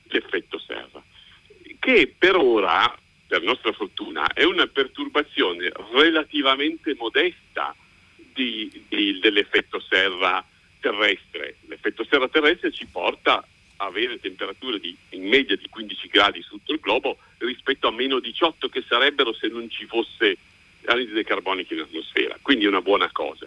l'effetto 0.04 0.56
serra, 0.58 1.02
che 1.78 2.14
per 2.16 2.36
ora 2.36 2.96
per 3.28 3.42
nostra 3.42 3.72
fortuna, 3.72 4.32
è 4.32 4.42
una 4.42 4.66
perturbazione 4.66 5.70
relativamente 5.92 6.96
modesta 6.98 7.76
di, 8.32 8.84
di, 8.88 9.18
dell'effetto 9.20 9.78
serra 9.80 10.44
terrestre. 10.80 11.56
L'effetto 11.66 12.06
serra 12.08 12.28
terrestre 12.28 12.72
ci 12.72 12.86
porta 12.86 13.46
a 13.76 13.84
avere 13.84 14.18
temperature 14.18 14.80
di, 14.80 14.96
in 15.10 15.28
media 15.28 15.56
di 15.56 15.68
15 15.68 16.08
gradi 16.08 16.40
su 16.40 16.56
tutto 16.56 16.72
il 16.72 16.80
globo 16.80 17.18
rispetto 17.38 17.86
a 17.86 17.92
meno 17.92 18.18
18 18.18 18.68
che 18.70 18.82
sarebbero 18.88 19.34
se 19.34 19.48
non 19.48 19.68
ci 19.68 19.84
fosse 19.84 20.36
anidride 20.86 21.22
carbonica 21.22 21.74
in 21.74 21.80
atmosfera, 21.80 22.38
quindi 22.40 22.64
è 22.64 22.68
una 22.68 22.80
buona 22.80 23.10
cosa. 23.12 23.46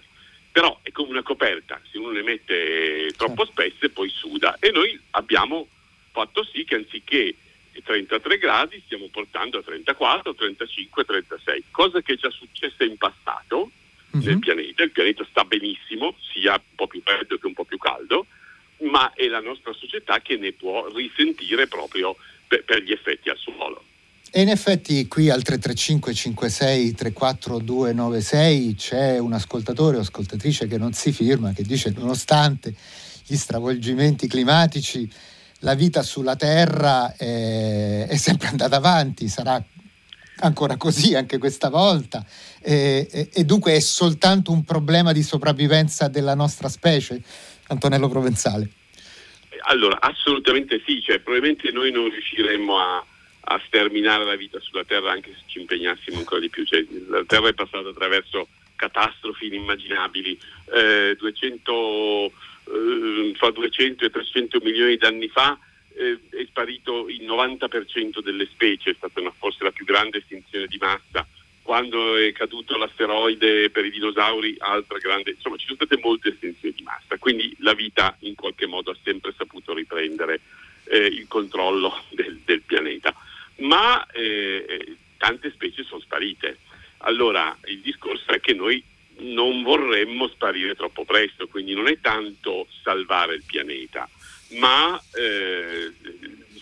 Però 0.51 0.79
è 0.83 0.91
come 0.91 1.09
una 1.09 1.23
coperta, 1.23 1.81
se 1.89 1.97
uno 1.97 2.11
ne 2.11 2.21
mette 2.21 3.11
troppo 3.17 3.45
spesse 3.45 3.89
poi 3.89 4.09
suda 4.09 4.57
e 4.59 4.69
noi 4.69 4.99
abbiamo 5.11 5.67
fatto 6.11 6.43
sì 6.43 6.65
che 6.65 6.75
anziché 6.75 7.35
33 7.83 8.37
gradi 8.37 8.81
stiamo 8.85 9.07
portando 9.11 9.59
a 9.59 9.63
34, 9.63 10.33
35, 10.33 11.05
36, 11.05 11.63
cosa 11.71 12.01
che 12.01 12.13
è 12.13 12.17
già 12.17 12.29
successa 12.29 12.83
in 12.83 12.97
passato 12.97 13.71
uh-huh. 14.11 14.19
nel 14.19 14.39
pianeta. 14.39 14.83
Il 14.83 14.91
pianeta 14.91 15.25
sta 15.29 15.43
benissimo, 15.43 16.15
sia 16.33 16.53
un 16.53 16.75
po' 16.75 16.87
più 16.87 17.01
freddo 17.03 17.37
che 17.37 17.47
un 17.47 17.53
po' 17.53 17.65
più 17.65 17.77
caldo, 17.77 18.25
ma 18.89 19.13
è 19.13 19.27
la 19.27 19.39
nostra 19.39 19.73
società 19.73 20.19
che 20.21 20.37
ne 20.37 20.51
può 20.51 20.87
risentire 20.93 21.67
proprio 21.67 22.15
per, 22.47 22.63
per 22.63 22.81
gli 22.83 22.91
effetti 22.91 23.29
al 23.29 23.37
suolo. 23.37 23.83
E 24.33 24.41
in 24.41 24.49
effetti 24.49 25.07
qui 25.07 25.29
al 25.29 25.43
335 25.43 26.13
56 26.13 26.93
34 26.93 27.59
296 27.59 28.75
c'è 28.75 29.17
un 29.17 29.33
ascoltatore 29.33 29.97
o 29.97 29.99
ascoltatrice 29.99 30.67
che 30.67 30.77
non 30.77 30.93
si 30.93 31.11
firma, 31.11 31.51
che 31.51 31.63
dice 31.63 31.93
nonostante 31.95 32.73
gli 33.25 33.35
stravolgimenti 33.35 34.27
climatici 34.27 35.09
la 35.61 35.73
vita 35.73 36.03
sulla 36.03 36.35
Terra 36.35 37.15
è, 37.15 38.07
è 38.07 38.15
sempre 38.17 38.47
andata 38.47 38.75
avanti, 38.75 39.27
sarà 39.27 39.63
ancora 40.43 40.75
così 40.75 41.15
anche 41.15 41.37
questa 41.37 41.69
volta 41.69 42.25
e, 42.59 43.07
e, 43.11 43.29
e, 43.31 43.43
dunque 43.43 43.73
è 43.73 43.79
soltanto 43.79 44.51
un 44.51 44.63
problema 44.63 45.11
di 45.11 45.21
sopravvivenza 45.21 46.07
della 46.07 46.35
nostra 46.35 46.67
specie, 46.67 47.21
Antonello 47.67 48.09
Provenzale? 48.09 48.69
Allora, 49.65 49.99
assolutamente 50.01 50.81
sì, 50.85 51.01
cioè, 51.01 51.19
probabilmente 51.19 51.71
noi 51.71 51.91
non 51.91 52.09
riusciremmo 52.09 52.77
a, 52.79 53.05
a, 53.41 53.61
sterminare 53.67 54.25
la 54.25 54.35
vita 54.35 54.59
sulla 54.59 54.83
Terra 54.83 55.11
anche 55.11 55.31
se 55.35 55.43
ci 55.45 55.59
impegnassimo 55.59 56.17
ancora 56.17 56.41
di 56.41 56.49
più, 56.49 56.65
cioè, 56.65 56.83
la 57.09 57.23
Terra 57.27 57.49
è 57.49 57.53
passata 57.53 57.89
attraverso 57.89 58.47
catastrofi 58.75 59.45
inimmaginabili, 59.45 60.39
eh, 60.73 61.15
200 61.19 62.31
eh, 62.71 63.33
fra 63.35 63.51
200 63.51 64.05
e 64.05 64.09
300 64.09 64.59
milioni 64.63 64.97
di 64.97 65.05
anni 65.05 65.27
fa 65.27 65.57
eh, 65.95 66.19
è 66.29 66.45
sparito 66.45 67.07
il 67.09 67.23
90% 67.23 68.21
delle 68.21 68.47
specie, 68.47 68.91
è 68.91 68.95
stata 68.95 69.19
una, 69.19 69.33
forse 69.37 69.63
la 69.63 69.71
più 69.71 69.85
grande 69.85 70.19
estinzione 70.19 70.67
di 70.67 70.77
massa. 70.77 71.27
Quando 71.61 72.17
è 72.17 72.31
caduto 72.31 72.75
l'asteroide 72.77 73.69
per 73.69 73.85
i 73.85 73.91
dinosauri, 73.91 74.55
altra 74.59 74.97
grande, 74.97 75.31
insomma 75.31 75.57
ci 75.57 75.65
sono 75.65 75.77
state 75.77 76.01
molte 76.01 76.29
estinzioni 76.29 76.73
di 76.75 76.83
massa, 76.83 77.17
quindi 77.17 77.55
la 77.59 77.73
vita 77.73 78.15
in 78.21 78.35
qualche 78.35 78.65
modo 78.65 78.91
ha 78.91 78.97
sempre 79.03 79.33
saputo 79.37 79.73
riprendere 79.73 80.41
eh, 80.85 81.05
il 81.05 81.27
controllo 81.27 82.03
del, 82.09 82.39
del 82.43 82.61
pianeta. 82.61 83.13
Ma 83.57 84.05
eh, 84.07 84.97
tante 85.17 85.51
specie 85.51 85.83
sono 85.83 86.01
sparite. 86.01 86.57
Allora 87.03 87.55
il 87.65 87.79
discorso 87.79 88.31
è 88.31 88.39
che 88.39 88.53
noi 88.53 88.83
non 89.33 89.63
vorremmo 89.63 90.27
sparire 90.27 90.75
troppo 90.75 91.05
presto, 91.05 91.47
quindi 91.47 91.73
non 91.73 91.87
è 91.87 91.99
tanto 91.99 92.67
salvare 92.83 93.35
il 93.35 93.43
pianeta, 93.45 94.07
ma 94.59 95.01
eh, 95.13 95.91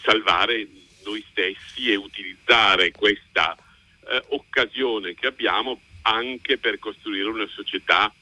salvare 0.01 0.67
noi 1.03 1.23
stessi 1.29 1.91
e 1.91 1.95
utilizzare 1.95 2.91
questa 2.91 3.55
eh, 4.07 4.23
occasione 4.29 5.15
che 5.15 5.27
abbiamo 5.27 5.81
anche 6.03 6.57
per 6.57 6.79
costruire 6.79 7.27
una 7.27 7.47
società 7.47 8.13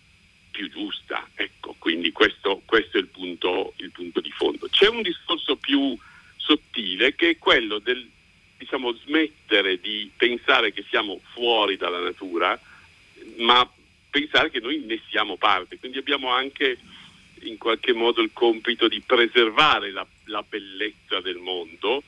più 0.51 0.69
giusta. 0.69 1.27
Ecco, 1.35 1.75
quindi 1.77 2.11
questo, 2.11 2.61
questo 2.65 2.97
è 2.97 3.01
il 3.01 3.07
punto, 3.07 3.73
il 3.77 3.91
punto, 3.91 4.21
di 4.21 4.31
fondo. 4.31 4.67
C'è 4.69 4.87
un 4.87 5.01
discorso 5.01 5.55
più 5.57 5.97
sottile 6.35 7.15
che 7.15 7.31
è 7.31 7.37
quello 7.37 7.79
del 7.79 8.09
diciamo, 8.57 8.91
smettere 8.93 9.79
di 9.79 10.09
pensare 10.15 10.73
che 10.73 10.83
siamo 10.89 11.19
fuori 11.33 11.77
dalla 11.77 11.99
natura, 11.99 12.59
ma 13.37 13.69
pensare 14.09 14.49
che 14.49 14.59
noi 14.59 14.79
ne 14.79 14.99
siamo 15.09 15.37
parte. 15.37 15.77
Quindi 15.77 15.97
abbiamo 15.97 16.29
anche 16.29 16.77
in 17.41 17.57
qualche 17.57 17.93
modo 17.93 18.21
il 18.21 18.31
compito 18.33 18.87
di 18.87 19.01
preservare 19.01 19.91
la, 19.91 20.05
la 20.25 20.43
bellezza 20.47 21.19
del 21.21 21.37
mondo, 21.37 22.03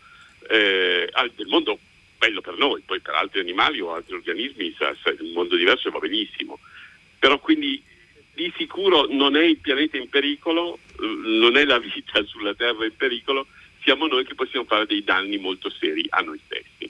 eh, 0.50 1.10
del 1.36 1.48
mondo 1.48 1.80
bello 2.18 2.42
per 2.42 2.58
noi, 2.58 2.82
poi 2.86 3.00
per 3.00 3.14
altri 3.14 3.40
animali 3.40 3.80
o 3.80 3.94
altri 3.94 4.16
organismi 4.16 4.76
sa, 4.78 4.94
un 5.20 5.32
mondo 5.32 5.56
diverso 5.56 5.90
va 5.90 6.00
benissimo. 6.00 6.60
Però 7.18 7.40
quindi 7.40 7.82
di 8.34 8.52
sicuro 8.58 9.06
non 9.10 9.36
è 9.36 9.44
il 9.44 9.58
pianeta 9.58 9.98
in 9.98 10.10
pericolo, 10.10 10.80
non 10.98 11.58
è 11.58 11.66
la 11.66 11.80
vita 11.80 12.24
sulla 12.28 12.54
Terra 12.54 12.86
in 12.86 12.96
pericolo, 12.96 13.48
siamo 13.84 14.08
noi 14.08 14.26
che 14.26 14.36
possiamo 14.36 14.66
fare 14.66 14.86
dei 14.86 15.04
danni 15.04 15.38
molto 15.38 15.70
seri 15.70 16.06
a 16.10 16.22
noi 16.22 16.40
stessi. 16.46 16.90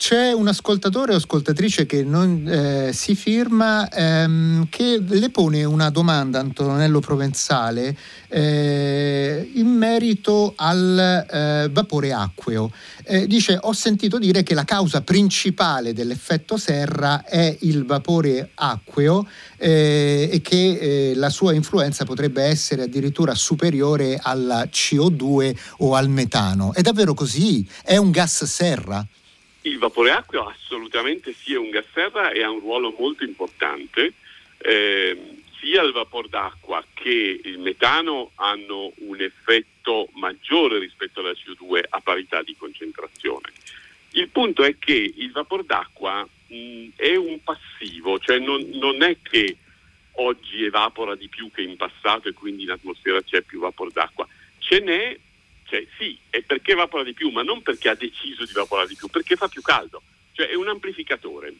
C'è 0.00 0.32
un 0.32 0.48
ascoltatore 0.48 1.12
o 1.12 1.16
ascoltatrice 1.16 1.84
che 1.84 2.02
non 2.04 2.48
eh, 2.48 2.90
si 2.94 3.14
firma 3.14 3.86
ehm, 3.90 4.68
che 4.70 4.98
le 4.98 5.28
pone 5.28 5.62
una 5.64 5.90
domanda 5.90 6.40
Antonello 6.40 7.00
Provenzale 7.00 7.94
eh, 8.28 9.50
in 9.56 9.68
merito 9.68 10.54
al 10.56 11.26
eh, 11.30 11.68
vapore 11.70 12.14
acqueo. 12.14 12.72
Eh, 13.04 13.26
dice 13.26 13.58
ho 13.60 13.74
sentito 13.74 14.18
dire 14.18 14.42
che 14.42 14.54
la 14.54 14.64
causa 14.64 15.02
principale 15.02 15.92
dell'effetto 15.92 16.56
serra 16.56 17.22
è 17.22 17.54
il 17.60 17.84
vapore 17.84 18.52
acqueo 18.54 19.28
eh, 19.58 20.30
e 20.32 20.40
che 20.40 21.10
eh, 21.10 21.14
la 21.14 21.28
sua 21.28 21.52
influenza 21.52 22.06
potrebbe 22.06 22.42
essere 22.42 22.84
addirittura 22.84 23.34
superiore 23.34 24.18
alla 24.18 24.64
CO2 24.64 25.54
o 25.80 25.94
al 25.94 26.08
metano. 26.08 26.72
È 26.72 26.80
davvero 26.80 27.12
così? 27.12 27.68
È 27.84 27.98
un 27.98 28.10
gas 28.10 28.44
serra? 28.44 29.06
Il 29.62 29.78
vapore 29.78 30.10
acqueo 30.10 30.48
assolutamente 30.48 31.34
sì 31.34 31.52
è 31.52 31.58
un 31.58 31.70
gas 31.70 31.84
serra 31.92 32.30
e 32.30 32.42
ha 32.42 32.50
un 32.50 32.60
ruolo 32.60 32.94
molto 32.98 33.24
importante. 33.24 34.14
Eh, 34.58 35.38
sia 35.60 35.82
il 35.82 35.92
vapore 35.92 36.28
d'acqua 36.28 36.82
che 36.94 37.40
il 37.42 37.58
metano 37.58 38.32
hanno 38.36 38.92
un 38.96 39.20
effetto 39.20 40.08
maggiore 40.14 40.78
rispetto 40.78 41.20
alla 41.20 41.32
CO2 41.32 41.82
a 41.88 42.00
parità 42.00 42.42
di 42.42 42.56
concentrazione. 42.56 43.52
Il 44.12 44.28
punto 44.28 44.64
è 44.64 44.76
che 44.78 44.94
il 44.94 45.30
vapore 45.30 45.64
d'acqua 45.64 46.26
mh, 46.46 46.88
è 46.96 47.14
un 47.14 47.42
passivo, 47.42 48.18
cioè 48.18 48.38
non, 48.38 48.66
non, 48.72 49.02
è 49.02 49.18
che 49.22 49.56
oggi 50.12 50.64
evapora 50.64 51.14
di 51.14 51.28
più 51.28 51.50
che 51.50 51.62
in 51.62 51.76
passato 51.76 52.28
e 52.28 52.32
quindi 52.32 52.62
in 52.62 52.70
atmosfera 52.70 53.22
c'è 53.22 53.42
più 53.42 53.60
vapore 53.60 53.90
d'acqua. 53.92 54.26
Ce 54.58 54.80
n'è 54.80 55.18
cioè, 55.70 55.86
sì, 55.96 56.18
è 56.28 56.42
perché 56.42 56.72
evapora 56.72 57.04
di 57.04 57.12
più, 57.12 57.30
ma 57.30 57.42
non 57.42 57.62
perché 57.62 57.90
ha 57.90 57.94
deciso 57.94 58.44
di 58.44 58.50
evaporare 58.50 58.88
di 58.88 58.96
più, 58.96 59.06
perché 59.06 59.36
fa 59.36 59.46
più 59.46 59.62
caldo. 59.62 60.02
Cioè 60.32 60.48
è 60.48 60.54
un 60.54 60.68
amplificatore. 60.68 61.54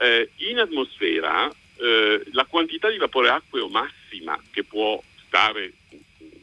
Eh, 0.00 0.30
in 0.38 0.58
atmosfera 0.58 1.48
eh, 1.76 2.24
la 2.32 2.44
quantità 2.46 2.90
di 2.90 2.96
vapore 2.96 3.28
acqueo 3.28 3.68
massima 3.68 4.36
che 4.50 4.64
può 4.64 5.00
stare 5.24 5.72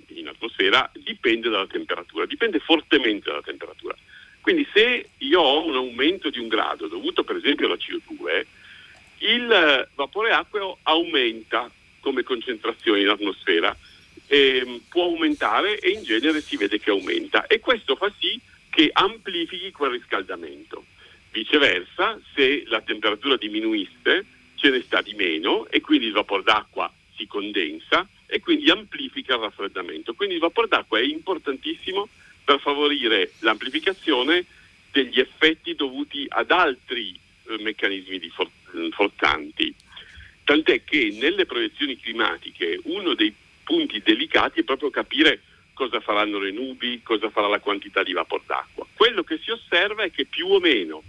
in 0.07 0.29
atmosfera 0.29 0.89
dipende 0.93 1.49
dalla 1.49 1.67
temperatura, 1.67 2.25
dipende 2.25 2.59
fortemente 2.59 3.29
dalla 3.29 3.41
temperatura. 3.41 3.93
Quindi 4.39 4.65
se 4.73 5.09
io 5.17 5.41
ho 5.41 5.65
un 5.65 5.75
aumento 5.75 6.29
di 6.29 6.39
un 6.39 6.47
grado 6.47 6.87
dovuto 6.87 7.25
per 7.25 7.35
esempio 7.35 7.65
alla 7.65 7.75
CO2, 7.75 8.45
il 9.17 9.89
vapore 9.95 10.31
acqueo 10.31 10.77
aumenta 10.83 11.69
come 11.99 12.23
concentrazione 12.23 13.01
in 13.01 13.09
atmosfera 13.09 13.75
eh, 14.31 14.79
può 14.87 15.03
aumentare 15.03 15.77
e 15.79 15.89
in 15.89 16.03
genere 16.03 16.39
si 16.39 16.55
vede 16.55 16.79
che 16.79 16.89
aumenta 16.89 17.47
e 17.47 17.59
questo 17.59 17.97
fa 17.97 18.09
sì 18.17 18.39
che 18.69 18.89
amplifichi 18.93 19.71
quel 19.71 19.91
riscaldamento. 19.91 20.85
Viceversa, 21.31 22.17
se 22.33 22.63
la 22.67 22.79
temperatura 22.79 23.35
diminuisse, 23.35 24.25
ce 24.55 24.69
ne 24.69 24.81
sta 24.83 25.01
di 25.01 25.13
meno 25.15 25.67
e 25.67 25.81
quindi 25.81 26.05
il 26.05 26.13
vapore 26.13 26.43
d'acqua 26.43 26.89
si 27.17 27.27
condensa 27.27 28.07
e 28.25 28.39
quindi 28.39 28.69
amplifica 28.69 29.33
il 29.33 29.41
raffreddamento. 29.41 30.13
Quindi 30.13 30.35
il 30.35 30.41
vapore 30.41 30.69
d'acqua 30.69 30.97
è 30.97 31.03
importantissimo 31.03 32.07
per 32.45 32.61
favorire 32.61 33.33
l'amplificazione 33.39 34.45
degli 34.91 35.19
effetti 35.19 35.75
dovuti 35.75 36.25
ad 36.29 36.51
altri 36.51 37.19
eh, 37.49 37.57
meccanismi 37.61 38.29
for- 38.29 38.49
forzanti. 38.91 39.75
Tant'è 40.45 40.85
che 40.85 41.17
nelle 41.19 41.45
proiezioni 41.45 41.99
climatiche 41.99 42.79
uno 42.83 43.13
dei 43.13 43.33
punti 43.71 44.01
delicati 44.01 44.59
è 44.59 44.63
proprio 44.63 44.89
capire 44.89 45.39
cosa 45.73 46.01
faranno 46.01 46.39
le 46.39 46.51
nubi, 46.51 46.99
cosa 47.01 47.29
farà 47.29 47.47
la 47.47 47.61
quantità 47.61 48.03
di 48.03 48.11
vapor 48.11 48.41
d'acqua. 48.45 48.85
Quello 48.93 49.23
che 49.23 49.39
si 49.41 49.49
osserva 49.49 50.03
è 50.03 50.11
che 50.11 50.25
più 50.25 50.47
o 50.47 50.59
meno 50.59 51.01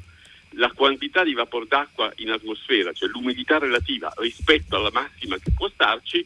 la 0.51 0.71
quantità 0.71 1.25
di 1.25 1.35
vapor 1.35 1.67
d'acqua 1.67 2.13
in 2.19 2.31
atmosfera, 2.31 2.93
cioè 2.93 3.09
l'umidità 3.09 3.59
relativa 3.59 4.13
rispetto 4.19 4.77
alla 4.77 4.93
massima 4.93 5.39
che 5.39 5.51
può 5.57 5.69
starci, 5.69 6.25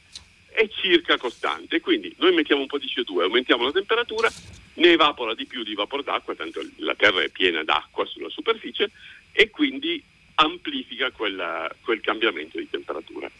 è 0.50 0.68
circa 0.68 1.16
costante. 1.16 1.80
Quindi 1.80 2.14
noi 2.18 2.34
mettiamo 2.34 2.60
un 2.60 2.66
po' 2.66 2.78
di 2.78 2.86
CO2, 2.86 3.22
aumentiamo 3.22 3.64
la 3.64 3.72
temperatura, 3.72 4.30
ne 4.74 4.92
evapora 4.92 5.34
di 5.34 5.46
più 5.46 5.64
di 5.64 5.74
vapor 5.74 6.02
d'acqua, 6.02 6.34
tanto 6.34 6.60
la 6.76 6.94
Terra 6.94 7.22
è 7.22 7.30
piena 7.30 7.64
d'acqua 7.64 8.04
sulla 8.04 8.28
superficie, 8.28 8.90
e 9.32 9.48
quindi 9.48 10.02
amplifica 10.34 11.10
quella, 11.12 11.74
quel 11.82 12.00
cambiamento 12.00 12.58
di 12.58 12.68
temperatura. 12.68 13.30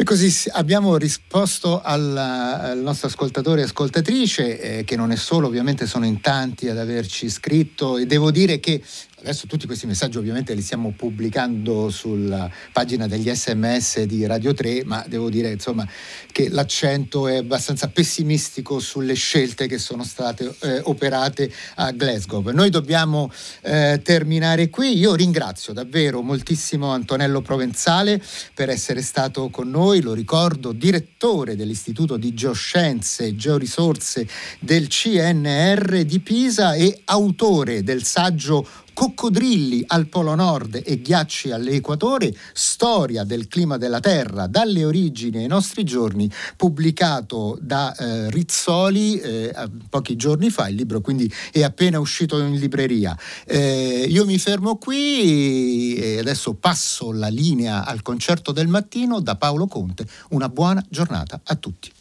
E 0.00 0.04
così 0.04 0.32
abbiamo 0.52 0.96
risposto 0.96 1.82
al, 1.82 2.16
al 2.16 2.78
nostro 2.78 3.08
ascoltatore 3.08 3.62
e 3.62 3.64
ascoltatrice, 3.64 4.60
eh, 4.60 4.84
che 4.84 4.94
non 4.94 5.10
è 5.10 5.16
solo, 5.16 5.48
ovviamente 5.48 5.86
sono 5.86 6.06
in 6.06 6.20
tanti 6.20 6.68
ad 6.68 6.78
averci 6.78 7.28
scritto 7.28 7.96
e 7.96 8.06
devo 8.06 8.30
dire 8.30 8.60
che 8.60 8.80
Adesso 9.20 9.48
tutti 9.48 9.66
questi 9.66 9.86
messaggi 9.86 10.16
ovviamente 10.16 10.54
li 10.54 10.62
stiamo 10.62 10.92
pubblicando 10.96 11.90
sulla 11.90 12.48
pagina 12.72 13.08
degli 13.08 13.28
sms 13.28 14.02
di 14.02 14.24
Radio 14.26 14.54
3, 14.54 14.84
ma 14.84 15.04
devo 15.08 15.28
dire 15.28 15.50
insomma, 15.50 15.84
che 16.30 16.48
l'accento 16.48 17.26
è 17.26 17.38
abbastanza 17.38 17.88
pessimistico 17.88 18.78
sulle 18.78 19.14
scelte 19.14 19.66
che 19.66 19.78
sono 19.78 20.04
state 20.04 20.54
eh, 20.60 20.82
operate 20.84 21.52
a 21.74 21.90
Glasgow. 21.90 22.48
Noi 22.52 22.70
dobbiamo 22.70 23.28
eh, 23.62 24.00
terminare 24.04 24.70
qui. 24.70 24.96
Io 24.96 25.16
ringrazio 25.16 25.72
davvero 25.72 26.22
moltissimo 26.22 26.92
Antonello 26.92 27.42
Provenzale 27.42 28.22
per 28.54 28.68
essere 28.68 29.02
stato 29.38 29.48
con 29.50 29.70
noi, 29.70 30.00
lo 30.00 30.12
ricordo, 30.12 30.72
direttore 30.72 31.54
dell'Istituto 31.54 32.16
di 32.16 32.34
Geoscienze 32.34 33.26
e 33.26 33.36
Georisorse 33.36 34.26
del 34.58 34.88
CNR 34.88 36.02
di 36.02 36.18
Pisa 36.18 36.74
e 36.74 37.02
autore 37.04 37.84
del 37.84 38.02
saggio 38.02 38.66
coccodrilli 38.98 39.84
al 39.86 40.08
Polo 40.08 40.34
Nord 40.34 40.82
e 40.84 41.00
ghiacci 41.00 41.52
all'Equatore, 41.52 42.34
storia 42.52 43.22
del 43.22 43.46
clima 43.46 43.76
della 43.76 44.00
Terra 44.00 44.48
dalle 44.48 44.84
origini 44.84 45.36
ai 45.38 45.46
nostri 45.46 45.84
giorni, 45.84 46.28
pubblicato 46.56 47.56
da 47.60 47.94
eh, 47.94 48.28
Rizzoli 48.28 49.20
eh, 49.20 49.54
pochi 49.88 50.16
giorni 50.16 50.50
fa, 50.50 50.68
il 50.68 50.74
libro 50.74 51.00
quindi 51.00 51.32
è 51.52 51.62
appena 51.62 52.00
uscito 52.00 52.40
in 52.40 52.58
libreria. 52.58 53.16
Eh, 53.46 54.04
io 54.08 54.24
mi 54.26 54.36
fermo 54.36 54.78
qui 54.78 55.94
e 55.94 56.18
adesso 56.18 56.54
passo 56.54 57.12
la 57.12 57.28
linea 57.28 57.84
al 57.84 58.02
concerto 58.02 58.50
del 58.50 58.66
mattino 58.66 59.20
da 59.20 59.36
Paolo 59.36 59.68
Conte. 59.68 60.08
Una 60.30 60.48
buona 60.48 60.84
giornata 60.88 61.40
a 61.44 61.54
tutti. 61.54 61.92